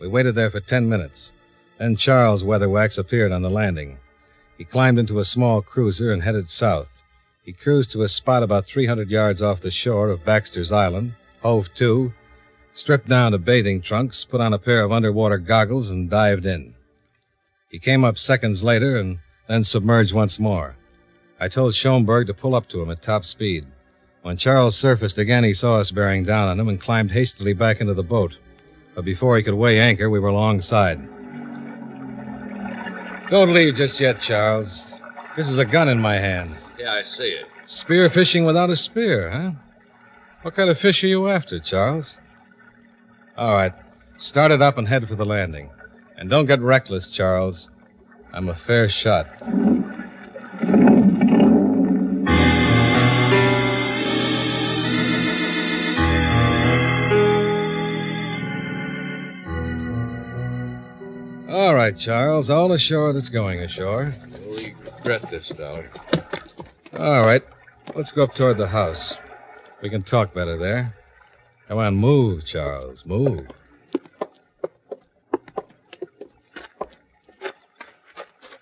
We 0.01 0.09
waited 0.09 0.35
there 0.35 0.51
for 0.51 0.61
ten 0.61 0.89
minutes. 0.89 1.31
Then 1.79 1.97
Charles 1.97 2.43
Weatherwax 2.43 2.97
appeared 2.97 3.33
on 3.33 3.43
the 3.43 3.51
landing. 3.51 3.99
He 4.57 4.65
climbed 4.65 4.99
into 4.99 5.19
a 5.19 5.27
small 5.27 5.61
cruiser 5.61 6.11
and 6.11 6.23
headed 6.23 6.49
south. 6.49 6.89
He 7.45 7.53
cruised 7.53 7.93
to 7.93 8.03
a 8.03 8.09
spot 8.09 8.43
about 8.43 8.65
300 8.67 9.11
yards 9.11 9.43
off 9.43 9.61
the 9.61 9.71
shore 9.71 10.09
of 10.09 10.25
Baxter's 10.25 10.73
Island, 10.73 11.13
hove 11.43 11.67
to, 11.79 12.13
stripped 12.75 13.09
down 13.09 13.33
to 13.33 13.39
bathing 13.39 13.83
trunks, 13.83 14.27
put 14.31 14.41
on 14.41 14.53
a 14.53 14.59
pair 14.59 14.83
of 14.83 14.93
underwater 14.93 15.39
goggles, 15.39 15.91
and 15.91 16.11
dived 16.11 16.47
in. 16.47 16.75
He 17.71 17.79
came 17.79 18.05
up 18.05 18.17
seconds 18.17 18.63
later 18.63 18.97
and 18.97 19.19
then 19.49 19.65
submerged 19.65 20.15
once 20.15 20.39
more. 20.39 20.77
I 21.41 21.49
told 21.49 21.75
Schoenberg 21.75 22.27
to 22.29 22.35
pull 22.35 22.55
up 22.55 22.69
to 22.69 22.81
him 22.83 22.91
at 22.91 23.03
top 23.03 23.25
speed. 23.25 23.65
When 24.23 24.37
Charles 24.37 24.77
surfaced 24.77 25.19
again, 25.19 25.43
he 25.43 25.55
saw 25.55 25.81
us 25.81 25.91
bearing 25.91 26.25
down 26.25 26.49
on 26.49 26.61
him 26.61 26.69
and 26.69 26.81
climbed 26.81 27.11
hastily 27.11 27.55
back 27.55 27.81
into 27.81 27.95
the 27.95 28.03
boat. 28.03 28.33
But 28.95 29.05
before 29.05 29.37
he 29.37 29.43
could 29.43 29.55
weigh 29.55 29.81
anchor, 29.81 30.09
we 30.11 30.21
were 30.21 30.29
alongside. 30.29 30.99
Don't 33.31 33.55
leave 33.55 33.75
just 33.75 33.99
yet, 33.99 34.17
Charles. 34.27 34.85
This 35.37 35.49
is 35.49 35.59
a 35.59 35.65
gun 35.65 35.89
in 35.89 35.99
my 35.99 36.15
hand. 36.15 36.55
Yeah, 36.79 36.93
I 36.93 37.03
see 37.03 37.25
it. 37.25 37.47
Spear 37.67 38.11
fishing 38.11 38.45
without 38.45 38.71
a 38.71 38.77
spear, 38.77 39.31
huh? 39.31 39.51
What 40.43 40.55
kind 40.55 40.69
of 40.69 40.79
fish 40.79 41.03
are 41.03 41.09
you 41.09 41.29
after, 41.29 41.59
Charles? 41.59 42.17
All 43.37 43.55
right. 43.55 43.73
Start 44.19 44.53
it 44.53 44.61
up 44.61 44.77
and 44.77 44.87
head 44.87 45.09
for 45.09 45.17
the 45.17 45.25
landing. 45.25 45.71
And 46.17 46.29
don't 46.29 46.47
get 46.47 46.61
reckless, 46.61 47.11
Charles. 47.11 47.69
I'm 48.33 48.49
a 48.49 48.55
fair 48.55 48.89
shot. 48.89 49.27
All 61.51 61.75
right, 61.75 61.99
Charles. 61.99 62.51
All 62.51 62.73
ashore 62.73 63.13
that's 63.13 63.31
going 63.31 63.61
ashore. 63.61 64.15
We 64.47 64.75
regret 64.85 65.23
this, 65.31 65.51
Dollar. 65.57 65.91
All 66.99 67.25
right. 67.25 67.43
Let's 67.95 68.13
go 68.13 68.25
up 68.25 68.35
toward 68.35 68.59
the 68.59 68.69
house. 68.69 69.15
We 69.83 69.91
can 69.91 70.03
talk 70.03 70.35
better 70.35 70.59
there. 70.59 70.95
Come 71.73 71.79
on, 71.79 71.95
move, 71.95 72.45
Charles. 72.45 73.03
Move. 73.07 73.47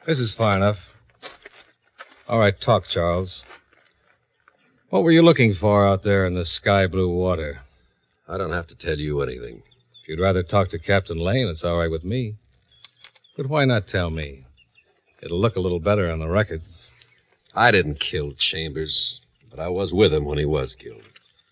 This 0.07 0.21
is 0.21 0.33
far 0.33 0.57
enough. 0.57 0.77
All 2.29 2.39
right, 2.39 2.55
talk, 2.61 2.85
Charles. 2.89 3.43
What 4.91 5.03
were 5.03 5.11
you 5.11 5.23
looking 5.23 5.55
for 5.55 5.89
out 5.89 6.05
there 6.05 6.25
in 6.25 6.35
the 6.35 6.47
sky 6.47 6.87
blue 6.87 7.13
water? 7.13 7.63
I 8.29 8.39
don't 8.39 8.53
have 8.53 8.69
to 8.69 8.77
tell 8.77 8.97
you 8.97 9.21
anything. 9.23 9.65
If 10.03 10.09
you'd 10.09 10.21
rather 10.21 10.45
talk 10.45 10.69
to 10.69 10.79
Captain 10.79 11.19
Lane, 11.19 11.49
it's 11.49 11.65
all 11.65 11.79
right 11.79 11.91
with 11.91 12.05
me. 12.05 12.37
But 13.37 13.49
why 13.49 13.65
not 13.65 13.89
tell 13.89 14.11
me? 14.11 14.45
It'll 15.21 15.41
look 15.41 15.57
a 15.57 15.61
little 15.61 15.81
better 15.81 16.09
on 16.09 16.21
the 16.21 16.29
record. 16.29 16.63
I 17.57 17.73
didn't 17.73 17.99
kill 17.99 18.35
Chambers, 18.39 19.19
but 19.51 19.59
I 19.59 19.67
was 19.67 19.93
with 19.93 20.15
him 20.15 20.27
when 20.27 20.39
he 20.39 20.45
was 20.45 20.77
killed. 20.79 21.03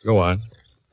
Go 0.05 0.19
on. 0.19 0.43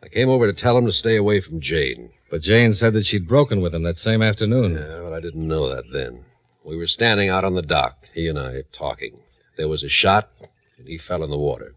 I 0.05 0.07
came 0.07 0.29
over 0.29 0.45
to 0.45 0.61
tell 0.61 0.77
him 0.77 0.85
to 0.85 0.91
stay 0.91 1.15
away 1.15 1.41
from 1.41 1.59
Jane. 1.59 2.11
But 2.29 2.43
Jane 2.43 2.75
said 2.75 2.93
that 2.93 3.07
she'd 3.07 3.27
broken 3.27 3.59
with 3.59 3.73
him 3.73 3.81
that 3.83 3.97
same 3.97 4.21
afternoon. 4.21 4.73
Yeah, 4.73 4.99
but 5.01 5.13
I 5.13 5.19
didn't 5.19 5.47
know 5.47 5.67
that 5.73 5.85
then. 5.91 6.23
We 6.63 6.77
were 6.77 6.85
standing 6.85 7.29
out 7.29 7.43
on 7.43 7.55
the 7.55 7.63
dock, 7.63 7.95
he 8.13 8.27
and 8.27 8.37
I, 8.37 8.61
talking. 8.71 9.17
There 9.57 9.67
was 9.67 9.83
a 9.83 9.89
shot, 9.89 10.29
and 10.77 10.87
he 10.87 10.99
fell 10.99 11.23
in 11.23 11.31
the 11.31 11.37
water. 11.37 11.73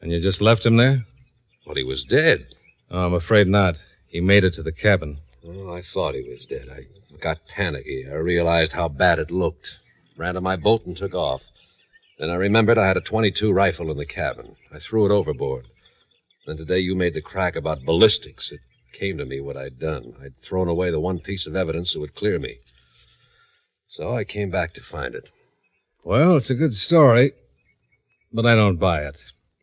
And 0.00 0.10
you 0.10 0.22
just 0.22 0.40
left 0.40 0.64
him 0.64 0.78
there? 0.78 1.04
Well, 1.66 1.74
he 1.74 1.82
was 1.82 2.04
dead. 2.04 2.46
Oh, 2.90 3.06
I'm 3.06 3.14
afraid 3.14 3.46
not. 3.46 3.74
He 4.08 4.22
made 4.22 4.44
it 4.44 4.54
to 4.54 4.62
the 4.62 4.72
cabin. 4.72 5.18
Oh, 5.46 5.74
I 5.74 5.82
thought 5.92 6.14
he 6.14 6.22
was 6.22 6.46
dead. 6.46 6.68
I 6.70 6.86
got 7.22 7.46
panicky. 7.54 8.06
I 8.10 8.14
realized 8.14 8.72
how 8.72 8.88
bad 8.88 9.18
it 9.18 9.30
looked. 9.30 9.68
Ran 10.16 10.34
to 10.34 10.40
my 10.40 10.56
boat 10.56 10.86
and 10.86 10.96
took 10.96 11.14
off. 11.14 11.42
Then 12.18 12.30
I 12.30 12.36
remembered 12.36 12.78
I 12.78 12.88
had 12.88 12.96
a 12.96 13.02
22 13.02 13.52
rifle 13.52 13.90
in 13.90 13.98
the 13.98 14.06
cabin. 14.06 14.56
I 14.72 14.78
threw 14.78 15.04
it 15.04 15.12
overboard. 15.12 15.66
Then 16.46 16.56
today 16.56 16.78
you 16.78 16.94
made 16.94 17.14
the 17.14 17.20
crack 17.20 17.56
about 17.56 17.84
ballistics. 17.84 18.52
It 18.52 18.60
came 18.96 19.18
to 19.18 19.24
me 19.24 19.40
what 19.40 19.56
I'd 19.56 19.80
done. 19.80 20.14
I'd 20.22 20.34
thrown 20.48 20.68
away 20.68 20.92
the 20.92 21.00
one 21.00 21.18
piece 21.18 21.44
of 21.44 21.56
evidence 21.56 21.92
that 21.92 21.98
would 21.98 22.14
clear 22.14 22.38
me. 22.38 22.58
So 23.88 24.14
I 24.14 24.22
came 24.22 24.50
back 24.50 24.72
to 24.74 24.80
find 24.88 25.16
it. 25.16 25.24
Well, 26.04 26.36
it's 26.36 26.50
a 26.50 26.54
good 26.54 26.72
story, 26.72 27.32
but 28.32 28.46
I 28.46 28.54
don't 28.54 28.76
buy 28.76 29.02
it. 29.02 29.16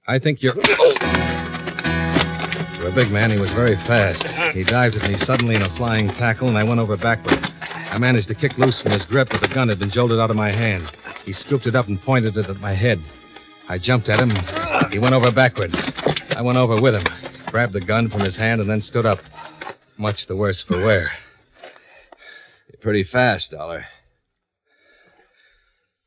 I 0.08 0.20
think 0.20 0.44
you're. 0.44 0.56
For 0.56 0.62
a 2.90 2.94
big 2.94 3.12
man, 3.12 3.32
he 3.32 3.40
was 3.40 3.54
very 3.54 3.76
fast. 3.88 4.26
He 4.54 4.66
dived 4.66 4.96
at 4.96 5.10
me 5.10 5.16
suddenly 5.20 5.56
in 5.56 5.62
a 5.62 5.74
flying 5.78 6.10
tackle, 6.10 6.50
and 6.50 6.58
I 6.58 6.66
went 6.66 6.82
over 6.82 6.98
backward. 6.98 7.40
I 7.62 7.98
managed 7.98 8.28
to 8.28 8.36
kick 8.36 8.58
loose 8.58 8.82
from 8.82 8.92
his 8.92 9.06
grip, 9.06 9.30
but 9.32 9.40
the 9.40 9.48
gun 9.48 9.70
had 9.70 9.80
been 9.80 9.92
jolted 9.92 10.20
out 10.20 10.32
of 10.32 10.36
my 10.36 10.52
hand. 10.52 10.90
He 11.24 11.32
scooped 11.32 11.66
it 11.66 11.76
up 11.76 11.88
and 11.88 12.02
pointed 12.02 12.36
it 12.36 12.50
at 12.50 12.58
my 12.60 12.74
head. 12.74 13.02
I 13.70 13.78
jumped 13.78 14.10
at 14.10 14.20
him. 14.20 14.32
He 14.92 15.00
went 15.00 15.16
over 15.16 15.32
backward. 15.32 15.74
I 16.36 16.42
went 16.42 16.58
over 16.58 16.82
with 16.82 16.96
him, 16.96 17.06
grabbed 17.48 17.74
the 17.74 17.86
gun 17.86 18.10
from 18.10 18.22
his 18.22 18.38
hand, 18.38 18.62
and 18.62 18.70
then 18.70 18.82
stood 18.82 19.06
up. 19.06 19.20
Much 19.98 20.26
the 20.28 20.36
worse 20.36 20.64
for 20.68 20.84
wear. 20.84 21.12
You're 22.68 22.82
pretty 22.82 23.04
fast, 23.04 23.52
Dollar. 23.52 23.86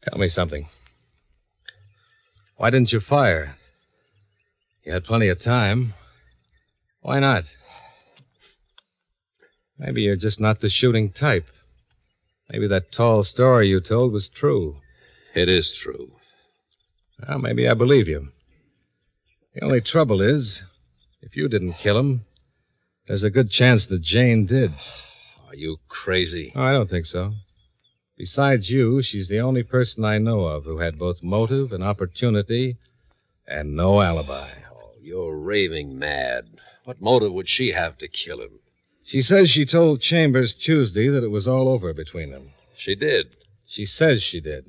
Tell 0.02 0.18
me 0.18 0.28
something. 0.28 0.68
Why 2.56 2.70
didn't 2.70 2.92
you 2.92 3.00
fire? 3.00 3.56
You 4.84 4.92
had 4.92 5.04
plenty 5.04 5.28
of 5.28 5.42
time. 5.42 5.94
Why 7.00 7.20
not? 7.20 7.44
Maybe 9.78 10.02
you're 10.02 10.16
just 10.16 10.40
not 10.40 10.60
the 10.60 10.70
shooting 10.70 11.12
type. 11.12 11.46
Maybe 12.50 12.66
that 12.68 12.92
tall 12.92 13.24
story 13.24 13.68
you 13.68 13.80
told 13.80 14.12
was 14.12 14.30
true. 14.34 14.76
It 15.34 15.48
is 15.48 15.72
true. 15.82 16.12
Well, 17.28 17.38
maybe 17.38 17.68
I 17.68 17.74
believe 17.74 18.08
you. 18.08 18.28
The 19.57 19.64
only 19.64 19.81
trouble 19.81 20.21
is, 20.21 20.64
if 21.23 21.35
you 21.35 21.49
didn't 21.49 21.79
kill 21.79 21.99
him, 21.99 22.27
there's 23.09 23.23
a 23.23 23.31
good 23.31 23.51
chance 23.51 23.87
that 23.87 24.03
Jane 24.03 24.45
did. 24.45 24.71
Are 25.49 25.55
you 25.55 25.79
crazy? 25.88 26.53
Oh, 26.55 26.61
I 26.61 26.73
don't 26.73 26.90
think 26.90 27.07
so. 27.07 27.33
Besides 28.19 28.69
you, 28.69 29.03
she's 29.03 29.29
the 29.29 29.40
only 29.40 29.62
person 29.62 30.05
I 30.05 30.19
know 30.19 30.40
of 30.40 30.64
who 30.64 30.81
had 30.81 30.99
both 30.99 31.23
motive 31.23 31.73
and 31.73 31.83
opportunity 31.83 32.77
and 33.49 33.75
no 33.75 34.03
alibi. 34.03 34.51
Oh, 34.75 34.90
you're 35.01 35.38
raving 35.38 35.99
mad. 35.99 36.49
What 36.85 37.01
motive 37.01 37.33
would 37.33 37.49
she 37.49 37.73
have 37.73 37.97
to 37.97 38.09
kill 38.09 38.42
him? 38.42 38.61
She 39.07 39.23
says 39.23 39.49
she 39.49 39.64
told 39.64 40.03
Chambers 40.03 40.53
Tuesday 40.53 41.09
that 41.09 41.25
it 41.25 41.31
was 41.31 41.49
all 41.49 41.69
over 41.69 41.95
between 41.95 42.31
them. 42.31 42.51
She 42.77 42.95
did. 42.95 43.29
She 43.71 43.87
says 43.87 44.23
she 44.23 44.42
did. 44.42 44.66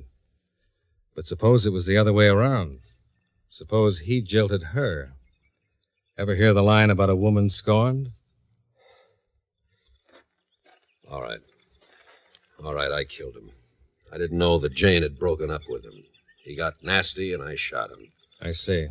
But 1.14 1.26
suppose 1.26 1.66
it 1.66 1.74
was 1.74 1.86
the 1.86 1.98
other 1.98 2.14
way 2.14 2.28
around. 2.28 2.80
Suppose 3.50 4.00
he 4.00 4.22
jilted 4.22 4.64
her. 4.74 5.14
Ever 6.18 6.36
hear 6.36 6.54
the 6.54 6.64
line 6.64 6.90
about 6.90 7.10
a 7.10 7.16
woman 7.16 7.50
scorned? 7.50 8.10
All 11.10 11.22
right. 11.22 11.40
All 12.64 12.74
right, 12.74 12.92
I 12.92 13.04
killed 13.06 13.36
him. 13.36 13.52
I 14.12 14.18
didn't 14.18 14.38
know 14.38 14.58
that 14.60 14.74
Jane 14.74 15.04
had 15.04 15.20
broken 15.20 15.52
up 15.52 15.62
with 15.70 15.84
him. 15.84 16.04
He 16.44 16.56
got 16.56 16.74
nasty, 16.82 17.34
and 17.34 17.44
I 17.44 17.56
shot 17.56 17.92
him. 17.92 18.12
I 18.42 18.54
see. 18.54 18.88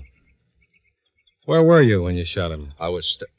Where 1.46 1.62
were 1.62 1.82
you 1.82 2.02
when 2.02 2.16
you 2.16 2.24
shot 2.24 2.52
him? 2.52 2.72
I 2.78 2.88
was. 2.88 3.06
St- 3.06 3.30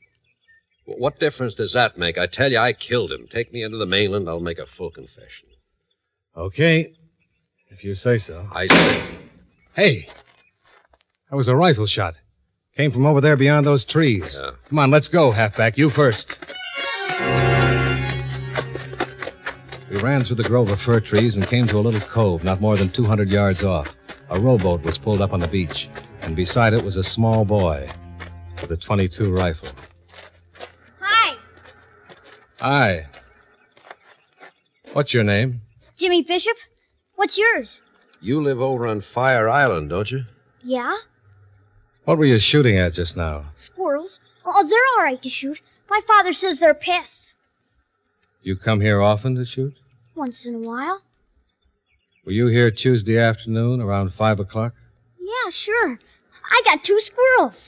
what 0.99 1.19
difference 1.19 1.55
does 1.55 1.73
that 1.73 1.97
make? 1.97 2.17
I 2.17 2.27
tell 2.27 2.51
you, 2.51 2.57
I 2.57 2.73
killed 2.73 3.11
him. 3.11 3.27
Take 3.29 3.51
me 3.51 3.63
into 3.63 3.77
the 3.77 3.85
mainland, 3.85 4.29
I'll 4.29 4.39
make 4.39 4.59
a 4.59 4.65
full 4.65 4.89
confession. 4.89 5.49
Okay. 6.35 6.93
If 7.69 7.83
you 7.83 7.95
say 7.95 8.17
so. 8.17 8.47
I 8.53 8.67
say. 8.67 9.19
Hey! 9.75 10.07
That 11.29 11.35
was 11.35 11.47
a 11.47 11.55
rifle 11.55 11.87
shot. 11.87 12.15
Came 12.75 12.91
from 12.91 13.05
over 13.05 13.19
there 13.19 13.35
beyond 13.35 13.65
those 13.65 13.85
trees. 13.85 14.37
Yeah. 14.39 14.51
Come 14.69 14.79
on, 14.79 14.91
let's 14.91 15.09
go, 15.09 15.31
halfback. 15.31 15.77
You 15.77 15.89
first. 15.89 16.37
We 19.89 20.01
ran 20.01 20.23
through 20.25 20.35
the 20.35 20.47
grove 20.47 20.69
of 20.69 20.79
fir 20.79 20.99
trees 20.99 21.35
and 21.35 21.47
came 21.47 21.67
to 21.67 21.77
a 21.77 21.79
little 21.79 22.01
cove 22.13 22.43
not 22.43 22.61
more 22.61 22.77
than 22.77 22.91
200 22.93 23.29
yards 23.29 23.63
off. 23.63 23.87
A 24.29 24.39
rowboat 24.39 24.83
was 24.83 24.97
pulled 24.97 25.21
up 25.21 25.33
on 25.33 25.39
the 25.39 25.47
beach, 25.47 25.89
and 26.21 26.35
beside 26.35 26.73
it 26.73 26.83
was 26.83 26.97
a 26.97 27.03
small 27.03 27.45
boy 27.45 27.89
with 28.61 28.71
a 28.71 28.77
22 28.77 29.31
rifle. 29.33 29.71
Hi, 30.99 31.37
Hi. 32.59 33.07
What's 34.93 35.13
your 35.13 35.23
name? 35.23 35.61
Jimmy 35.97 36.21
Bishop. 36.23 36.57
What's 37.15 37.37
yours? 37.37 37.81
You 38.21 38.41
live 38.43 38.59
over 38.59 38.87
on 38.87 39.03
Fire 39.13 39.49
Island, 39.49 39.89
don't 39.89 40.09
you? 40.09 40.23
Yeah? 40.63 40.95
What 42.07 42.17
were 42.17 42.25
you 42.25 42.39
shooting 42.39 42.77
at 42.77 42.93
just 42.93 43.17
now? 43.17 43.47
Squirrels? 43.65 44.19
Oh, 44.45 44.65
they're 44.65 44.79
all 44.95 45.03
right 45.03 45.21
to 45.21 45.29
shoot. 45.29 45.59
My 45.89 45.99
father 46.07 46.31
says 46.31 46.57
they're 46.57 46.73
pests. 46.73 47.33
You 48.41 48.55
come 48.55 48.79
here 48.79 49.01
often 49.01 49.35
to 49.35 49.43
shoot? 49.43 49.73
Once 50.15 50.45
in 50.45 50.55
a 50.55 50.59
while. 50.59 51.01
Were 52.23 52.31
you 52.31 52.47
here 52.47 52.71
Tuesday 52.71 53.19
afternoon 53.19 53.81
around 53.81 54.13
5 54.13 54.39
o'clock? 54.39 54.73
Yeah, 55.19 55.51
sure. 55.51 55.99
I 56.49 56.61
got 56.63 56.81
two 56.85 56.97
squirrels. 57.01 57.59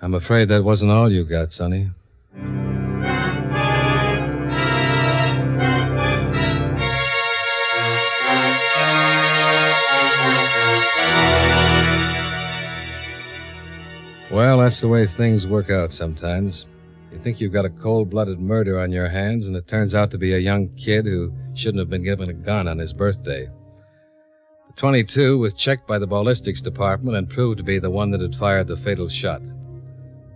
I'm 0.00 0.14
afraid 0.14 0.48
that 0.50 0.62
wasn't 0.62 0.92
all 0.92 1.10
you 1.10 1.24
got, 1.24 1.50
Sonny. 1.50 1.90
Well, 14.32 14.60
that's 14.60 14.80
the 14.80 14.88
way 14.88 15.06
things 15.06 15.46
work 15.46 15.68
out 15.68 15.92
sometimes. 15.92 16.64
You 17.12 17.18
think 17.22 17.38
you've 17.38 17.52
got 17.52 17.66
a 17.66 17.70
cold 17.70 18.08
blooded 18.08 18.40
murder 18.40 18.80
on 18.80 18.90
your 18.90 19.10
hands, 19.10 19.46
and 19.46 19.54
it 19.54 19.68
turns 19.68 19.94
out 19.94 20.10
to 20.12 20.18
be 20.18 20.32
a 20.32 20.38
young 20.38 20.70
kid 20.74 21.04
who 21.04 21.34
shouldn't 21.54 21.80
have 21.80 21.90
been 21.90 22.02
given 22.02 22.30
a 22.30 22.32
gun 22.32 22.66
on 22.66 22.78
his 22.78 22.94
birthday. 22.94 23.50
The 24.68 24.80
22 24.80 25.36
was 25.36 25.52
checked 25.52 25.86
by 25.86 25.98
the 25.98 26.06
ballistics 26.06 26.62
department 26.62 27.14
and 27.14 27.28
proved 27.28 27.58
to 27.58 27.62
be 27.62 27.78
the 27.78 27.90
one 27.90 28.10
that 28.12 28.22
had 28.22 28.36
fired 28.36 28.68
the 28.68 28.78
fatal 28.78 29.10
shot. 29.10 29.42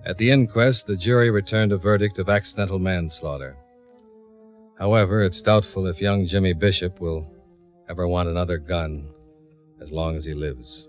At 0.05 0.19
the 0.19 0.31
inquest, 0.31 0.87
the 0.87 0.97
jury 0.97 1.31
returned 1.31 1.73
a 1.73 1.79
verdict 1.79 2.19
of 2.19 2.29
accidental 2.29 2.79
manslaughter. 2.79 3.57
However, 4.79 5.25
it's 5.25 5.41
doubtful 5.41 5.87
if 5.87 6.03
young 6.03 6.29
Jimmy 6.29 6.53
Bishop 6.53 7.01
will 7.01 7.27
ever 7.89 8.07
want 8.07 8.29
another 8.29 8.59
gun 8.59 9.09
as 9.81 9.91
long 9.91 10.17
as 10.17 10.27
he 10.27 10.35
lives. 10.35 10.85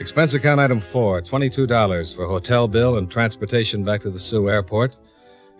Expense 0.00 0.34
account 0.34 0.60
item 0.60 0.82
four, 0.92 1.20
$22 1.20 2.16
for 2.16 2.26
hotel 2.26 2.66
bill 2.66 2.96
and 2.96 3.10
transportation 3.10 3.84
back 3.84 4.00
to 4.00 4.10
the 4.10 4.18
Soo 4.18 4.48
Airport. 4.48 4.96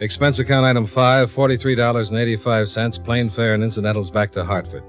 Expense 0.01 0.39
account 0.39 0.65
item 0.65 0.91
five, 0.95 1.29
$43.85, 1.37 3.05
plane 3.05 3.31
fare 3.37 3.53
and 3.53 3.63
incidentals 3.63 4.11
back 4.11 4.33
to 4.33 4.43
Hartford. 4.43 4.83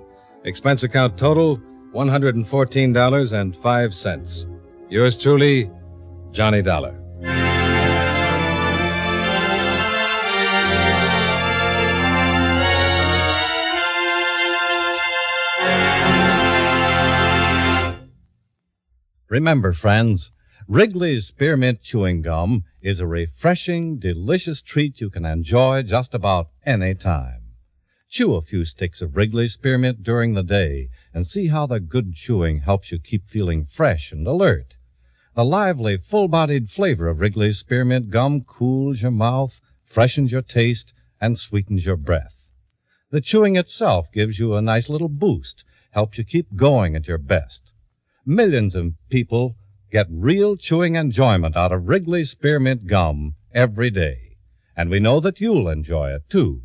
Expense 0.45 0.83
account 0.83 1.19
total, 1.19 1.59
$114.05. 1.93 4.59
Yours 4.89 5.19
truly, 5.21 5.69
Johnny 6.31 6.61
Dollar. 6.61 7.00
Remember, 19.31 19.71
friends, 19.71 20.29
Wrigley's 20.67 21.27
Spearmint 21.27 21.81
Chewing 21.83 22.21
Gum 22.21 22.65
is 22.81 22.99
a 22.99 23.07
refreshing, 23.07 23.97
delicious 23.97 24.61
treat 24.61 24.99
you 24.99 25.09
can 25.09 25.23
enjoy 25.23 25.83
just 25.83 26.13
about 26.13 26.49
any 26.65 26.93
time. 26.95 27.43
Chew 28.09 28.35
a 28.35 28.41
few 28.41 28.65
sticks 28.65 29.01
of 29.01 29.15
Wrigley's 29.15 29.53
Spearmint 29.53 30.03
during 30.03 30.33
the 30.33 30.43
day 30.43 30.89
and 31.13 31.25
see 31.25 31.47
how 31.47 31.65
the 31.65 31.79
good 31.79 32.13
chewing 32.13 32.59
helps 32.59 32.91
you 32.91 32.99
keep 32.99 33.25
feeling 33.29 33.69
fresh 33.73 34.11
and 34.11 34.27
alert. 34.27 34.73
The 35.33 35.45
lively, 35.45 35.95
full-bodied 35.95 36.69
flavor 36.69 37.07
of 37.07 37.21
Wrigley's 37.21 37.59
Spearmint 37.59 38.09
Gum 38.09 38.41
cools 38.41 39.01
your 39.01 39.11
mouth, 39.11 39.61
freshens 39.85 40.33
your 40.33 40.41
taste, 40.41 40.91
and 41.21 41.39
sweetens 41.39 41.85
your 41.85 41.95
breath. 41.95 42.35
The 43.11 43.21
chewing 43.21 43.55
itself 43.55 44.07
gives 44.11 44.39
you 44.39 44.55
a 44.55 44.61
nice 44.61 44.89
little 44.89 45.07
boost, 45.07 45.63
helps 45.91 46.17
you 46.17 46.25
keep 46.25 46.53
going 46.57 46.97
at 46.97 47.07
your 47.07 47.17
best. 47.17 47.71
Millions 48.25 48.75
of 48.75 48.93
people 49.09 49.55
get 49.91 50.05
real 50.09 50.55
chewing 50.55 50.95
enjoyment 50.95 51.57
out 51.57 51.71
of 51.71 51.87
Wrigley's 51.87 52.29
Spearmint 52.29 52.85
Gum 52.85 53.33
every 53.51 53.89
day. 53.89 54.37
And 54.77 54.89
we 54.89 54.99
know 54.99 55.19
that 55.21 55.41
you'll 55.41 55.67
enjoy 55.67 56.11
it, 56.11 56.29
too. 56.29 56.61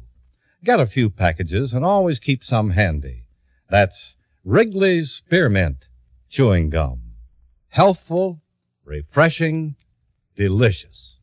Get 0.63 0.81
a 0.81 0.87
few 0.87 1.09
packages 1.09 1.73
and 1.73 1.85
always 1.85 2.19
keep 2.19 2.45
some 2.45 2.71
handy. 2.71 3.25
That's 3.71 4.17
Wrigley's 4.45 5.11
Spearmint 5.11 5.87
Chewing 6.31 6.69
Gum. 6.69 7.01
Healthful, 7.69 8.43
refreshing, 8.85 9.77
delicious. 10.37 11.16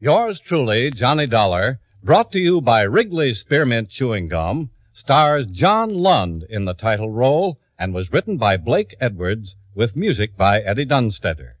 Yours 0.00 0.40
truly, 0.40 0.90
Johnny 0.90 1.26
Dollar, 1.26 1.78
Brought 2.02 2.32
to 2.32 2.38
you 2.38 2.62
by 2.62 2.80
Wrigley 2.80 3.34
Spearmint 3.34 3.90
Chewing 3.90 4.28
Gum, 4.28 4.70
stars 4.94 5.46
John 5.46 5.90
Lund 5.90 6.44
in 6.48 6.64
the 6.64 6.72
title 6.72 7.10
role 7.10 7.60
and 7.78 7.92
was 7.92 8.10
written 8.10 8.38
by 8.38 8.56
Blake 8.56 8.96
Edwards 9.02 9.54
with 9.74 9.94
music 9.94 10.34
by 10.34 10.62
Eddie 10.62 10.86
Dunstedter. 10.86 11.56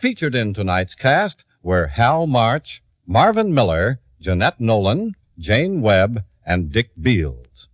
Featured 0.00 0.34
in 0.34 0.54
tonight's 0.54 0.94
cast 0.94 1.44
were 1.62 1.88
Hal 1.88 2.26
March, 2.26 2.82
Marvin 3.06 3.52
Miller, 3.52 4.00
Jeanette 4.22 4.58
Nolan, 4.58 5.14
Jane 5.38 5.82
Webb, 5.82 6.24
and 6.46 6.72
Dick 6.72 6.92
Beals. 6.98 7.68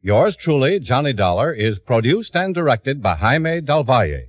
Yours 0.00 0.36
truly, 0.36 0.78
Johnny 0.78 1.12
Dollar, 1.12 1.52
is 1.52 1.80
produced 1.80 2.36
and 2.36 2.54
directed 2.54 3.02
by 3.02 3.16
Jaime 3.16 3.60
Del 3.62 3.82
Valle. 3.82 4.28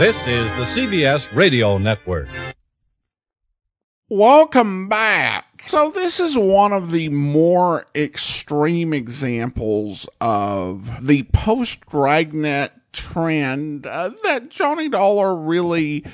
This 0.00 0.16
is 0.26 0.46
the 0.56 0.64
CBS 0.74 1.26
Radio 1.36 1.76
Network. 1.76 2.26
Welcome 4.08 4.88
back. 4.88 5.64
So, 5.66 5.90
this 5.90 6.18
is 6.18 6.38
one 6.38 6.72
of 6.72 6.90
the 6.90 7.10
more 7.10 7.84
extreme 7.94 8.94
examples 8.94 10.08
of 10.18 11.06
the 11.06 11.24
post 11.34 11.80
Dragnet 11.90 12.72
trend 12.94 13.86
uh, 13.86 14.12
that 14.24 14.48
Johnny 14.48 14.88
Dollar 14.88 15.36
really 15.36 16.06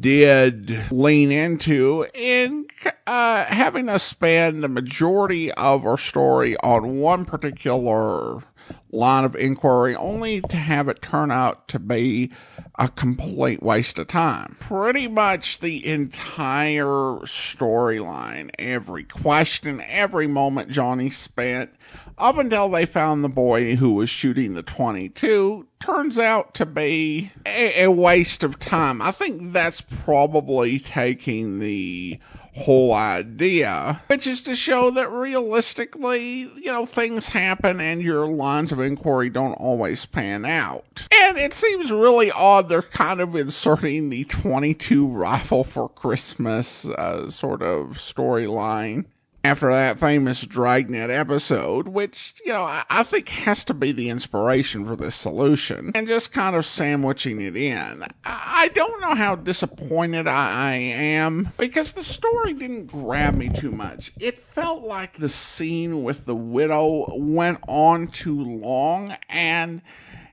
did 0.00 0.90
lean 0.90 1.30
into 1.30 2.06
in 2.12 2.66
uh, 3.06 3.44
having 3.44 3.88
us 3.88 4.02
spend 4.02 4.64
the 4.64 4.68
majority 4.68 5.52
of 5.52 5.86
our 5.86 5.98
story 5.98 6.56
on 6.64 6.98
one 6.98 7.24
particular 7.24 8.42
line 8.90 9.24
of 9.24 9.36
inquiry 9.36 9.94
only 9.94 10.40
to 10.40 10.56
have 10.56 10.88
it 10.88 11.00
turn 11.00 11.30
out 11.30 11.68
to 11.68 11.78
be 11.78 12.30
a 12.78 12.88
complete 12.88 13.62
waste 13.62 13.98
of 13.98 14.08
time. 14.08 14.56
Pretty 14.60 15.08
much 15.08 15.60
the 15.60 15.86
entire 15.86 17.20
storyline, 17.24 18.50
every 18.58 19.04
question, 19.04 19.82
every 19.86 20.26
moment 20.26 20.70
Johnny 20.70 21.10
spent 21.10 21.70
up 22.16 22.38
until 22.38 22.68
they 22.68 22.86
found 22.86 23.24
the 23.24 23.28
boy 23.28 23.76
who 23.76 23.94
was 23.94 24.10
shooting 24.10 24.54
the 24.54 24.62
22 24.62 25.66
turns 25.80 26.18
out 26.18 26.54
to 26.54 26.66
be 26.66 27.32
a, 27.46 27.84
a 27.84 27.90
waste 27.90 28.44
of 28.44 28.58
time. 28.58 29.00
I 29.00 29.10
think 29.10 29.52
that's 29.52 29.80
probably 29.80 30.78
taking 30.78 31.58
the 31.58 32.18
whole 32.56 32.92
idea, 32.92 34.02
which 34.08 34.26
is 34.26 34.42
to 34.42 34.54
show 34.54 34.90
that 34.90 35.10
realistically, 35.10 36.50
you 36.56 36.66
know, 36.66 36.84
things 36.84 37.28
happen 37.28 37.80
and 37.80 38.02
your 38.02 38.26
lines 38.26 38.72
of 38.72 38.80
inquiry 38.80 39.30
don't 39.30 39.54
always 39.54 40.06
pan 40.06 40.44
out. 40.44 41.06
And 41.22 41.38
it 41.38 41.54
seems 41.54 41.90
really 41.90 42.30
odd 42.30 42.68
they're 42.68 42.82
kind 42.82 43.20
of 43.20 43.36
inserting 43.36 44.10
the 44.10 44.24
22 44.24 45.06
rifle 45.06 45.64
for 45.64 45.88
Christmas 45.88 46.84
uh, 46.84 47.30
sort 47.30 47.62
of 47.62 47.98
storyline 47.98 49.04
after 49.42 49.70
that 49.70 49.98
famous 49.98 50.44
Dragnet 50.44 51.10
episode, 51.10 51.88
which, 51.88 52.34
you 52.44 52.52
know, 52.52 52.62
I, 52.62 53.02
think 53.02 53.28
has 53.30 53.64
to 53.64 53.74
be 53.74 53.92
the 53.92 54.10
inspiration 54.10 54.84
for 54.84 54.96
this 54.96 55.14
solution, 55.14 55.92
and 55.94 56.06
just 56.06 56.32
kind 56.32 56.54
of 56.54 56.66
sandwiching 56.66 57.40
it 57.40 57.56
in. 57.56 58.04
I, 58.24 58.70
don't 58.74 59.00
know 59.00 59.14
how 59.14 59.36
disappointed 59.36 60.28
I, 60.28 60.72
I 60.72 60.74
am, 60.74 61.50
because 61.56 61.92
the 61.92 62.04
story 62.04 62.52
didn't 62.52 62.86
grab 62.86 63.34
me 63.34 63.48
too 63.48 63.70
much. 63.70 64.12
It 64.20 64.38
felt 64.38 64.82
like 64.82 65.16
the 65.16 65.28
scene 65.28 66.02
with 66.02 66.26
the 66.26 66.36
widow 66.36 67.14
went 67.16 67.60
on 67.66 68.08
too 68.08 68.40
long, 68.40 69.16
and 69.28 69.80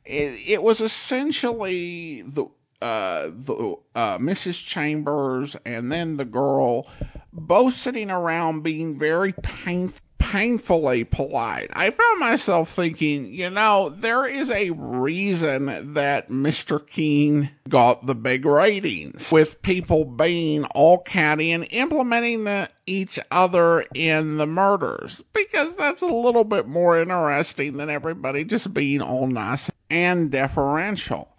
it, 0.06 0.48
it 0.48 0.64
was 0.64 0.82
essentially 0.82 2.24
the 2.24 2.48
uh, 2.82 3.30
the 3.34 3.76
uh, 3.96 4.18
Mrs. 4.18 4.64
Chambers 4.66 5.56
and 5.66 5.92
then 5.92 6.18
the 6.18 6.26
girl 6.26 6.88
both 7.34 7.74
sitting 7.74 8.10
around 8.10 8.64
being 8.64 8.98
very 8.98 9.34
pain, 9.34 9.92
painfully 10.18 11.04
polite. 11.04 11.70
I 11.74 11.90
found 11.90 12.20
myself 12.20 12.72
thinking, 12.72 13.34
you 13.34 13.50
know, 13.50 13.90
there 13.90 14.26
is 14.28 14.50
a 14.50 14.72
reason 14.72 15.94
that 15.94 16.30
Mr. 16.30 16.86
Keen 16.86 17.52
got 17.70 18.06
the 18.06 18.16
big 18.16 18.46
ratings 18.46 19.32
with 19.32 19.62
people 19.62 20.06
being 20.06 20.66
all 20.76 21.00
catty 21.00 21.52
and 21.52 21.68
implementing 21.72 22.44
the, 22.44 22.70
each 22.86 23.20
other 23.32 23.86
in 23.94 24.38
the 24.38 24.48
murders 24.48 25.24
because 25.34 25.76
that's 25.76 26.02
a 26.02 26.08
little 26.08 26.44
bit 26.44 26.68
more 26.68 27.00
interesting 27.00 27.78
than 27.78 27.90
everybody 27.90 28.44
just 28.44 28.74
being 28.74 29.02
all 29.02 29.28
nice 29.28 29.70
and 29.90 30.32
deferential. 30.32 31.30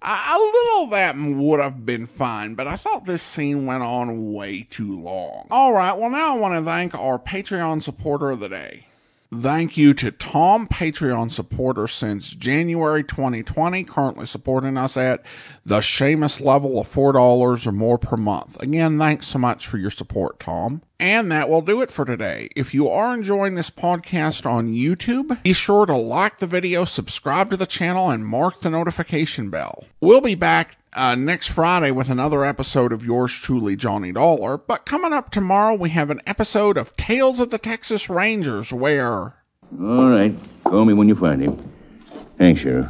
A 0.00 0.38
little 0.38 0.84
of 0.84 0.90
that 0.90 1.16
would 1.16 1.60
have 1.60 1.84
been 1.84 2.06
fine, 2.06 2.54
but 2.54 2.68
I 2.68 2.76
thought 2.76 3.04
this 3.04 3.22
scene 3.22 3.66
went 3.66 3.82
on 3.82 4.32
way 4.32 4.66
too 4.70 4.98
long. 4.98 5.48
All 5.50 5.72
right, 5.72 5.92
well, 5.92 6.10
now 6.10 6.36
I 6.36 6.38
want 6.38 6.54
to 6.54 6.64
thank 6.64 6.94
our 6.94 7.18
Patreon 7.18 7.82
supporter 7.82 8.30
of 8.30 8.40
the 8.40 8.48
day. 8.48 8.86
Thank 9.34 9.76
you 9.76 9.92
to 9.92 10.10
Tom, 10.10 10.66
Patreon 10.66 11.30
supporter 11.30 11.86
since 11.86 12.30
January 12.30 13.04
2020, 13.04 13.84
currently 13.84 14.24
supporting 14.24 14.78
us 14.78 14.96
at 14.96 15.22
the 15.66 15.80
Seamus 15.80 16.40
level 16.40 16.80
of 16.80 16.90
$4 16.90 17.66
or 17.66 17.72
more 17.72 17.98
per 17.98 18.16
month. 18.16 18.60
Again, 18.62 18.98
thanks 18.98 19.26
so 19.26 19.38
much 19.38 19.66
for 19.66 19.76
your 19.76 19.90
support, 19.90 20.40
Tom. 20.40 20.80
And 20.98 21.30
that 21.30 21.50
will 21.50 21.60
do 21.60 21.82
it 21.82 21.90
for 21.90 22.06
today. 22.06 22.48
If 22.56 22.72
you 22.72 22.88
are 22.88 23.12
enjoying 23.12 23.54
this 23.54 23.70
podcast 23.70 24.50
on 24.50 24.72
YouTube, 24.72 25.42
be 25.42 25.52
sure 25.52 25.84
to 25.84 25.94
like 25.94 26.38
the 26.38 26.46
video, 26.46 26.86
subscribe 26.86 27.50
to 27.50 27.56
the 27.56 27.66
channel, 27.66 28.10
and 28.10 28.26
mark 28.26 28.60
the 28.60 28.70
notification 28.70 29.50
bell. 29.50 29.84
We'll 30.00 30.22
be 30.22 30.34
back 30.36 30.77
uh, 30.94 31.14
next 31.14 31.48
Friday 31.48 31.90
with 31.90 32.08
another 32.08 32.44
episode 32.44 32.92
of 32.92 33.04
yours 33.04 33.32
truly, 33.32 33.76
Johnny 33.76 34.12
Dollar. 34.12 34.58
But 34.58 34.86
coming 34.86 35.12
up 35.12 35.30
tomorrow, 35.30 35.74
we 35.74 35.90
have 35.90 36.10
an 36.10 36.20
episode 36.26 36.76
of 36.76 36.96
Tales 36.96 37.40
of 37.40 37.50
the 37.50 37.58
Texas 37.58 38.08
Rangers 38.08 38.72
where. 38.72 39.34
All 39.80 40.08
right. 40.08 40.34
Call 40.64 40.84
me 40.84 40.94
when 40.94 41.08
you 41.08 41.16
find 41.16 41.42
him. 41.42 41.72
Thanks, 42.38 42.60
Sheriff. 42.60 42.88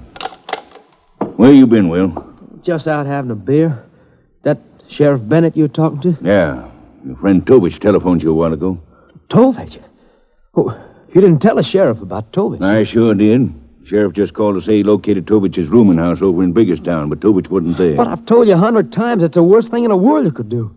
Where 1.37 1.53
you 1.53 1.67
been, 1.67 1.89
Will? 1.89 2.35
Just 2.63 2.87
out 2.87 3.07
having 3.07 3.31
a 3.31 3.35
beer. 3.37 3.85
That 4.45 4.59
Sheriff 4.89 5.21
Bennett 5.29 5.57
you 5.57 5.65
were 5.65 5.69
talking 5.69 6.01
to? 6.03 6.19
Yeah. 6.23 6.71
Your 7.05 7.17
friend 7.17 7.45
Tovich 7.47 7.81
telephoned 7.81 8.23
you 8.23 8.31
a 8.31 8.35
while 8.35 8.53
ago. 8.53 8.81
Tovich? 9.31 9.83
Oh, 10.57 10.71
you 11.15 11.21
didn't 11.21 11.41
tell 11.41 11.57
the 11.57 11.63
sheriff 11.63 12.01
about 12.01 12.33
Tovich. 12.33 12.63
I 12.63 12.85
sure 12.85 13.15
did. 13.15 13.55
Sheriff 13.89 14.13
just 14.13 14.35
called 14.35 14.61
to 14.61 14.67
say 14.67 14.79
he 14.79 14.83
located 14.83 15.27
Tovich's 15.27 15.69
rooming 15.69 15.99
house 15.99 16.19
over 16.21 16.43
in 16.43 16.53
Biggerstown, 16.53 17.09
but 17.09 17.21
Tovich 17.21 17.51
wasn't 17.51 17.79
there. 17.79 17.97
But 17.97 18.09
I've 18.09 18.27
told 18.27 18.47
you 18.47 18.55
a 18.55 18.59
hundred 18.59 18.93
times 18.93 19.23
it's 19.23 19.35
the 19.35 19.43
worst 19.43 19.71
thing 19.71 19.85
in 19.85 19.91
the 19.91 19.97
world 19.97 20.27
you 20.27 20.33
could 20.33 20.49
do. 20.49 20.75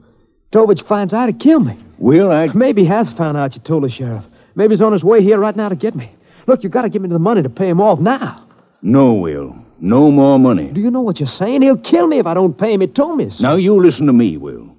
Tovich 0.53 0.87
finds 0.87 1.13
out 1.13 1.27
to 1.27 1.33
kill 1.33 1.59
me. 1.59 1.77
Will, 1.97 2.31
I... 2.31 2.47
Maybe 2.47 2.83
he 2.83 2.87
has 2.87 3.11
found 3.17 3.37
out 3.37 3.53
you 3.55 3.61
told 3.61 3.83
the 3.83 3.89
sheriff. 3.89 4.23
Maybe 4.55 4.73
he's 4.75 4.81
on 4.81 4.93
his 4.93 5.03
way 5.03 5.21
here 5.21 5.39
right 5.39 5.55
now 5.55 5.69
to 5.69 5.75
get 5.75 5.95
me. 5.95 6.13
Look, 6.47 6.63
you 6.63 6.69
got 6.69 6.81
to 6.83 6.89
give 6.89 7.01
me 7.01 7.09
the 7.09 7.19
money 7.19 7.41
to 7.41 7.49
pay 7.49 7.69
him 7.69 7.79
off 7.79 7.99
now. 7.99 8.47
No, 8.81 9.13
Will. 9.13 9.55
No 9.79 10.11
more 10.11 10.39
money. 10.39 10.69
Do 10.71 10.81
you 10.81 10.91
know 10.91 11.01
what 11.01 11.19
you're 11.19 11.29
saying? 11.29 11.61
He'll 11.61 11.77
kill 11.77 12.07
me 12.07 12.19
if 12.19 12.25
I 12.25 12.33
don't 12.33 12.57
pay 12.57 12.73
him. 12.73 12.81
He 12.81 12.87
told 12.87 13.17
me 13.17 13.29
so. 13.29 13.43
Now, 13.43 13.55
you 13.55 13.81
listen 13.83 14.07
to 14.07 14.13
me, 14.13 14.37
Will. 14.37 14.69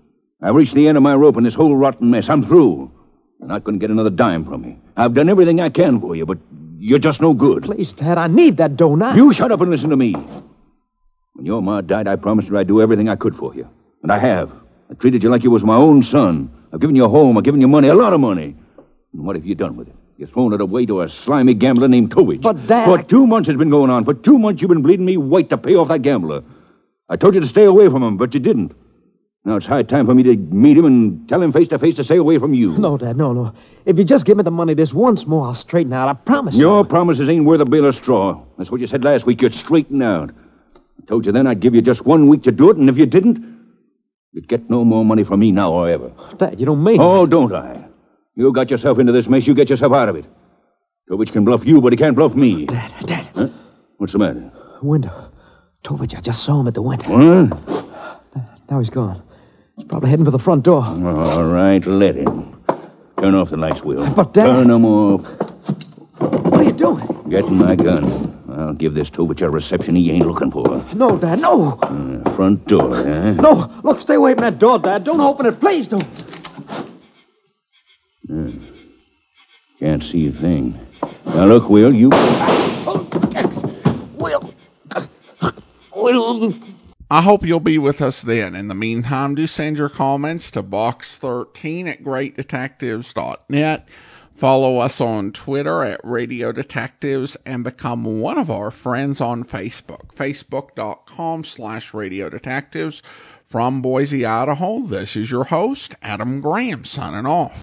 I've 0.41 0.55
reached 0.55 0.75
the 0.75 0.89
end 0.89 0.97
of 0.97 1.03
my 1.03 1.15
rope 1.15 1.37
in 1.37 1.45
this 1.45 1.55
whole 1.55 1.77
rotten 1.77 2.11
mess. 2.11 2.27
I'm 2.29 2.47
through. 2.47 2.91
You're 3.39 3.49
not 3.49 3.65
going 3.65 3.79
to 3.79 3.83
get 3.83 3.91
another 3.91 4.11
dime 4.11 4.45
from 4.45 4.63
me. 4.63 4.79
I've 4.97 5.15
done 5.15 5.29
everything 5.29 5.61
I 5.61 5.71
can 5.71 6.01
for 6.01 6.15
you, 6.15 6.27
but 6.27 6.39
you're 6.83 6.99
just 6.99 7.21
no 7.21 7.33
good. 7.33 7.63
Please, 7.63 7.93
Dad, 7.97 8.19
I 8.19 8.27
need 8.27 8.57
that 8.57 8.77
dough 8.77 8.97
now. 8.97 9.15
You 9.15 9.33
shut 9.33 9.53
up 9.53 9.61
and 9.61 9.71
listen 9.71 9.91
to 9.91 9.97
me. 9.97 10.15
When 11.35 11.47
your 11.47 11.63
ma 11.63 11.81
died, 11.81 12.09
I 12.09 12.17
promised 12.17 12.49
her 12.49 12.57
I'd 12.57 12.67
do 12.67 12.83
everything 12.83 13.09
I 13.09 13.15
could 13.15 13.37
for 13.37 13.55
you. 13.55 13.69
And 14.03 14.11
I 14.11 14.19
have. 14.19 14.51
I 14.91 14.95
treated 14.95 15.23
you 15.23 15.31
like 15.31 15.45
you 15.45 15.51
was 15.51 15.63
my 15.63 15.77
own 15.77 16.03
son. 16.03 16.51
I've 16.73 16.81
given 16.81 16.97
you 16.97 17.05
a 17.05 17.09
home. 17.09 17.39
I've 17.39 17.45
given 17.45 17.61
you 17.61 17.69
money, 17.69 17.87
a 17.87 17.95
lot 17.95 18.13
of 18.13 18.21
money. 18.21 18.57
And 19.13 19.25
what 19.25 19.37
have 19.37 19.47
you 19.47 19.55
done 19.55 19.77
with 19.77 19.89
it? 19.89 19.95
You've 20.19 20.31
thrown 20.31 20.53
it 20.53 20.61
away 20.61 20.85
to 20.87 21.03
a 21.03 21.09
slimy 21.25 21.55
gambler 21.55 21.89
named 21.89 22.11
Tovich. 22.11 22.43
But, 22.43 22.67
Dad... 22.67 22.87
For 22.87 23.03
two 23.03 23.27
months 23.27 23.49
it's 23.49 23.59
been 23.59 23.71
going 23.71 23.91
on. 23.91 24.05
For 24.05 24.15
two 24.15 24.39
months 24.39 24.61
you've 24.61 24.69
been 24.69 24.83
bleeding 24.83 25.07
me 25.07 25.17
white 25.17 25.51
to 25.51 25.59
pay 25.59 25.75
off 25.75 25.89
that 25.89 26.03
gambler. 26.03 26.43
I 27.09 27.17
told 27.17 27.35
you 27.35 27.41
to 27.41 27.49
stay 27.49 27.65
away 27.65 27.89
from 27.89 28.03
him, 28.03 28.17
but 28.17 28.35
you 28.35 28.41
didn't. 28.41 28.73
Now 29.45 29.57
it's 29.57 29.67
high 29.67 29.83
time 29.83 30.07
for 30.07 30.15
me 30.15 30.23
to 30.23 30.37
meet 30.37 30.79
him 30.79 30.85
and 30.85 31.29
tell 31.29 31.43
him 31.43 31.53
face 31.53 31.69
to 31.69 31.79
face 31.79 31.97
to 31.97 32.05
stay 32.05 32.17
away 32.17 32.39
from 32.39 32.55
you. 32.55 32.79
No, 32.79 32.97
Dad, 32.97 33.17
no, 33.17 33.33
no. 33.33 33.53
If 33.87 33.99
you 33.99 34.05
just 34.05 34.25
give 34.25 34.37
me 34.37 34.45
the 34.45 34.53
money 34.53 34.75
this 34.75 34.93
once 34.93 35.27
more, 35.27 35.49
I'll 35.49 35.55
straighten 35.55 35.93
out. 35.93 36.09
I 36.09 36.13
promise 36.13 36.55
Your 36.55 36.85
promises 36.85 37.29
ain't 37.29 37.45
worth 37.45 37.61
a 37.61 37.65
bale 37.65 37.87
of 37.89 37.97
straw. 37.97 38.41
That's 38.57 38.71
what 38.71 38.81
you 38.81 38.87
said 38.87 39.03
last 39.03 39.27
week. 39.27 39.43
You'd 39.43 39.55
straighten 39.55 40.01
out. 40.01 40.31
I 40.77 41.07
told 41.09 41.27
you 41.27 41.33
then 41.33 41.49
I'd 41.49 41.61
give 41.61 41.75
you 41.75 41.83
just 41.83 42.07
one 42.07 42.29
week 42.29 42.45
to 42.45 42.53
do 42.53 42.71
it, 42.71 42.77
and 42.77 42.89
if 42.89 42.97
you 42.97 43.07
didn't, 43.07 43.45
you'd 44.33 44.49
get 44.49 44.71
no 44.71 44.85
more 44.85 45.05
money 45.05 45.25
from 45.25 45.41
me 45.41 45.51
now 45.51 45.73
or 45.73 45.91
ever. 45.91 46.13
Dad, 46.39 46.61
you 46.61 46.67
don't 46.67 46.85
mean 46.85 46.99
Oh, 47.01 47.27
don't 47.27 47.53
I? 47.53 47.85
You 48.37 48.53
got 48.53 48.71
yourself 48.71 49.01
into 49.01 49.13
this 49.13 49.27
mess. 49.27 49.45
You 49.47 49.55
get 49.57 49.69
yourself 49.69 49.93
out 49.93 50.09
of 50.09 50.15
it. 50.15 50.25
Tovich 51.11 51.33
can 51.33 51.45
bluff 51.45 51.63
you, 51.65 51.81
but 51.81 51.93
he 51.93 51.97
can't 51.97 52.15
bluff 52.15 52.35
me. 52.35 52.67
Dad, 52.67 52.93
Dad. 53.07 53.31
Huh? 53.35 53.49
What's 53.99 54.13
the 54.13 54.21
matter? 54.21 54.53
Window. 54.83 55.33
Tovich, 55.85 56.17
I 56.17 56.21
just 56.21 56.47
saw 56.47 56.61
him 56.61 56.69
at 56.69 56.75
the 56.75 56.83
window. 56.83 57.09
What? 57.09 57.85
Now 58.71 58.79
he's 58.79 58.89
gone. 58.89 59.23
He's 59.77 59.87
probably 59.89 60.11
heading 60.11 60.25
for 60.25 60.31
the 60.31 60.39
front 60.39 60.65
door. 60.65 60.83
All 60.85 61.45
right, 61.45 61.85
let 61.87 62.17
him. 62.17 62.57
Turn 63.21 63.35
off 63.35 63.51
the 63.51 63.57
lights, 63.57 63.83
Will. 63.83 64.13
But, 64.15 64.33
Dad- 64.35 64.47
Turn 64.47 64.69
them 64.69 64.85
off. 64.85 65.21
What 66.19 66.55
are 66.61 66.65
you 66.65 66.73
doing? 66.73 67.07
Getting 67.31 67.57
my 67.57 67.77
gun. 67.77 68.29
I'll 68.55 68.75
give 68.75 68.95
this 68.95 69.09
Tovich 69.11 69.41
a 69.41 69.49
reception 69.49 69.97
he 69.97 70.11
ain't 70.11 70.27
looking 70.27 70.51
for. 70.51 70.65
No, 70.95 71.19
Dad, 71.19 71.39
no. 71.39 71.79
Uh, 71.83 72.37
front 72.37 72.67
door, 72.67 72.95
huh? 72.97 73.33
No, 73.33 73.81
look, 73.83 74.01
stay 74.03 74.15
away 74.15 74.35
from 74.35 74.43
that 74.43 74.59
door, 74.59 74.79
Dad. 74.79 75.05
Don't 75.05 75.21
open 75.21 75.47
it. 75.47 75.59
Please 75.61 75.89
don't. 75.89 76.03
Uh, 78.31 78.51
can't 79.81 80.03
see 80.03 80.29
a 80.29 80.33
thing. 80.41 80.79
Now, 81.27 81.47
look, 81.47 81.69
Will, 81.71 81.95
you... 81.95 82.11
Will. 84.19 84.53
Will... 85.95 86.55
I 87.13 87.21
hope 87.21 87.45
you'll 87.45 87.61
be 87.61 87.77
with 87.77 88.01
us 88.01 88.23
then. 88.23 88.55
In 88.55 88.69
the 88.69 88.75
meantime, 88.75 89.35
do 89.35 89.47
send 89.47 89.77
your 89.77 89.91
comments 89.91 90.51
to 90.53 90.63
box13 90.63 91.87
at 91.87 92.03
greatdetectives.net. 92.03 93.89
Follow 94.35 94.79
us 94.79 94.99
on 94.99 95.31
Twitter 95.31 95.85
at 95.85 96.01
Radio 96.03 96.53
Detectives 96.53 97.37
and 97.45 97.65
become 97.65 98.23
one 98.23 98.39
of 98.39 98.51
our 98.51 98.71
friends 98.71 99.21
on 99.21 99.45
Facebook. 99.45 100.15
Facebook.com 100.15 101.45
slash 101.45 101.93
Radio 101.93 102.31
Detectives. 102.31 103.03
From 103.45 103.83
Boise, 103.83 104.25
Idaho, 104.25 104.81
this 104.81 105.15
is 105.15 105.31
your 105.31 105.45
host, 105.45 105.95
Adam 106.01 106.41
Graham, 106.41 106.87
signing 106.87 107.27
off. 107.27 107.63